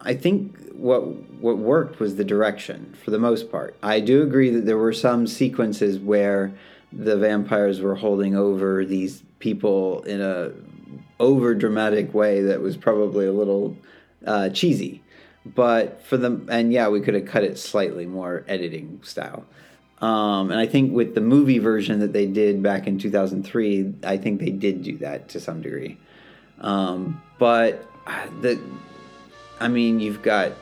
I 0.02 0.14
think 0.14 0.56
what 0.72 1.00
what 1.40 1.58
worked 1.58 2.00
was 2.00 2.16
the 2.16 2.24
direction 2.24 2.94
for 3.04 3.10
the 3.10 3.18
most 3.18 3.50
part. 3.50 3.76
I 3.82 4.00
do 4.00 4.22
agree 4.22 4.50
that 4.50 4.66
there 4.66 4.78
were 4.78 4.92
some 4.92 5.26
sequences 5.26 5.98
where 5.98 6.52
the 6.92 7.16
vampires 7.16 7.80
were 7.80 7.94
holding 7.94 8.34
over 8.34 8.84
these 8.84 9.22
people 9.38 10.02
in 10.02 10.20
a 10.20 10.52
over 11.18 11.54
dramatic 11.54 12.14
way 12.14 12.42
that 12.42 12.60
was 12.60 12.76
probably 12.76 13.26
a 13.26 13.32
little 13.32 13.76
uh, 14.26 14.48
cheesy. 14.50 15.02
But 15.44 16.02
for 16.02 16.16
the 16.16 16.40
and 16.48 16.72
yeah, 16.72 16.88
we 16.88 17.00
could 17.00 17.14
have 17.14 17.26
cut 17.26 17.44
it 17.44 17.58
slightly 17.58 18.06
more 18.06 18.44
editing 18.48 19.00
style. 19.02 19.44
Um, 20.00 20.50
and 20.50 20.58
I 20.58 20.66
think 20.66 20.94
with 20.94 21.14
the 21.14 21.20
movie 21.20 21.58
version 21.58 22.00
that 22.00 22.14
they 22.14 22.26
did 22.26 22.62
back 22.62 22.86
in 22.86 22.98
2003, 22.98 23.94
I 24.02 24.16
think 24.16 24.40
they 24.40 24.50
did 24.50 24.82
do 24.82 24.96
that 24.98 25.28
to 25.30 25.40
some 25.40 25.60
degree. 25.60 25.98
Um, 26.60 27.20
but 27.38 27.86
uh, 28.06 28.26
the, 28.40 28.58
I 29.60 29.68
mean, 29.68 30.00
you've 30.00 30.22
got 30.22 30.52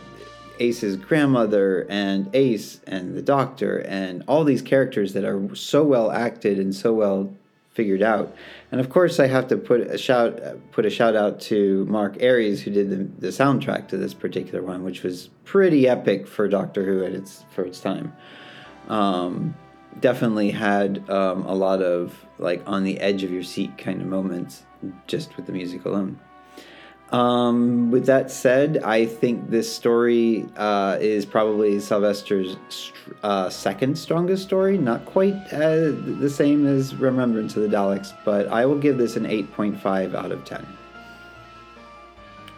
Ace's 0.61 0.96
grandmother 0.96 1.87
and 1.88 2.28
Ace 2.34 2.80
and 2.87 3.14
the 3.16 3.22
Doctor 3.22 3.78
and 3.78 4.24
all 4.26 4.44
these 4.44 4.62
characters 4.62 5.12
that 5.12 5.24
are 5.24 5.54
so 5.54 5.84
well 5.84 6.11
acted 6.11 6.58
and 6.58 6.74
so 6.74 6.92
well 6.92 7.32
figured 7.70 8.02
out. 8.02 8.34
And 8.72 8.80
of 8.80 8.90
course, 8.90 9.20
I 9.20 9.28
have 9.28 9.46
to 9.48 9.56
put 9.56 9.82
a 9.82 9.96
shout 9.96 10.40
put 10.72 10.84
a 10.84 10.90
shout 10.90 11.14
out 11.14 11.40
to 11.42 11.84
Mark 11.87 12.20
Ayres 12.20 12.61
who 12.61 12.72
did 12.72 12.90
the, 12.90 12.96
the 13.20 13.28
soundtrack 13.28 13.87
to 13.88 13.96
this 13.96 14.14
particular 14.14 14.62
one, 14.62 14.82
which 14.82 15.04
was 15.04 15.30
pretty 15.44 15.88
epic 15.88 16.26
for 16.26 16.48
Doctor 16.48 16.84
Who 16.84 17.04
at 17.04 17.12
its 17.12 17.44
for 17.50 17.64
its 17.64 17.80
time. 17.80 18.12
Um, 18.88 19.54
definitely 20.00 20.50
had 20.50 21.08
um, 21.08 21.44
a 21.46 21.54
lot 21.54 21.80
of 21.80 22.26
like 22.38 22.62
on 22.66 22.82
the 22.82 22.98
edge 22.98 23.22
of 23.22 23.30
your 23.30 23.44
seat 23.44 23.78
kind 23.78 24.00
of 24.00 24.08
moments 24.08 24.64
just 25.06 25.37
with 25.37 25.46
the 25.46 25.52
music 25.52 25.84
alone. 25.84 26.18
Um, 27.12 27.90
with 27.90 28.05
that 28.07 28.31
said, 28.31 28.83
I 28.85 29.07
think 29.07 29.49
this 29.49 29.73
story 29.75 30.47
uh, 30.57 30.99
is 31.01 31.25
probably 31.25 31.81
Sylvester's 31.81 32.57
str- 32.68 33.12
uh, 33.23 33.49
second 33.49 33.99
strongest 33.99 34.42
story. 34.42 34.77
Not 34.77 35.07
quite 35.07 35.35
uh, 35.53 35.92
the 36.21 36.29
same 36.29 36.66
as 36.66 36.94
Remembrance 36.94 37.57
of 37.57 37.62
the 37.62 37.75
Daleks, 37.75 38.14
but 38.25 38.49
I 38.49 38.66
will 38.66 38.79
give 38.79 38.99
this 38.99 39.16
an 39.16 39.25
8.5 39.25 40.14
out 40.14 40.33
of 40.33 40.44
10. 40.44 40.66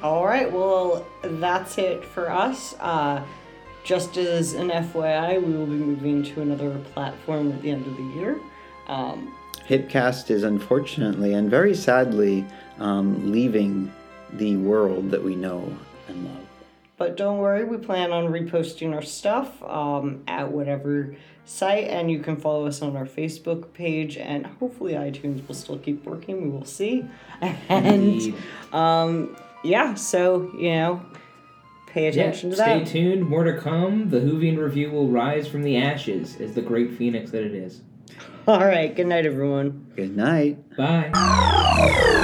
All 0.03 0.25
right, 0.25 0.51
well, 0.51 1.07
that's 1.23 1.79
it 1.79 2.05
for 2.05 2.33
us. 2.33 2.75
Uh, 2.81 3.23
just 3.85 4.17
as 4.17 4.55
an 4.55 4.71
FYI, 4.71 5.43
we 5.43 5.53
will 5.53 5.67
be 5.67 5.73
moving 5.73 6.23
to 6.25 6.43
another 6.43 6.77
platform 6.93 7.53
at 7.53 7.63
the 7.63 7.71
end 7.71 7.87
of 7.87 7.97
the 7.97 8.03
year. 8.19 8.41
Um, 8.89 9.33
Hipcast 9.69 10.31
is 10.31 10.43
unfortunately 10.43 11.35
and 11.35 11.49
very 11.49 11.75
sadly 11.75 12.45
um, 12.79 13.31
leaving 13.31 13.93
the 14.35 14.57
world 14.57 15.11
that 15.11 15.23
we 15.23 15.35
know 15.37 15.77
and 16.09 16.25
love. 16.25 16.37
but 16.97 17.16
don't 17.16 17.38
worry, 17.38 17.64
we 17.64 17.77
plan 17.79 18.12
on 18.12 18.27
reposting 18.33 18.95
our 18.95 19.03
stuff 19.03 19.62
um, 19.62 20.23
at 20.29 20.51
whatever 20.53 21.14
site, 21.45 21.85
and 21.88 22.11
you 22.11 22.21
can 22.21 22.37
follow 22.37 22.66
us 22.66 22.81
on 22.83 22.97
our 22.97 23.07
Facebook 23.07 23.73
page, 23.73 24.16
and 24.16 24.47
hopefully 24.47 24.93
iTunes 24.93 25.47
will 25.49 25.55
still 25.55 25.79
keep 25.79 26.05
working. 26.05 26.43
We 26.43 26.51
will 26.51 26.64
see. 26.64 27.05
And 27.69 28.35
um, 28.73 29.37
yeah, 29.64 29.95
so 29.95 30.51
you 30.57 30.71
know, 30.73 31.03
pay 31.87 32.05
Yeah, 32.05 32.09
attention 32.11 32.51
to 32.51 32.57
stay 32.57 32.85
tuned. 32.85 33.27
More 33.29 33.45
to 33.45 33.59
come. 33.59 34.11
The 34.11 34.21
Whovian 34.21 34.59
review 34.59 34.90
will 34.90 35.09
rise 35.09 35.49
from 35.49 35.62
the 35.62 35.77
ashes 35.79 36.37
as 36.40 36.55
the 36.55 36.62
great 36.62 36.93
phoenix 36.97 37.31
that 37.33 37.43
it 37.43 37.55
is. 37.55 37.81
All 38.47 38.61
right, 38.64 38.95
good 38.95 39.07
night, 39.07 39.27
everyone. 39.27 39.90
Good 39.97 40.16
night. 40.16 40.77
Bye. 40.77 42.16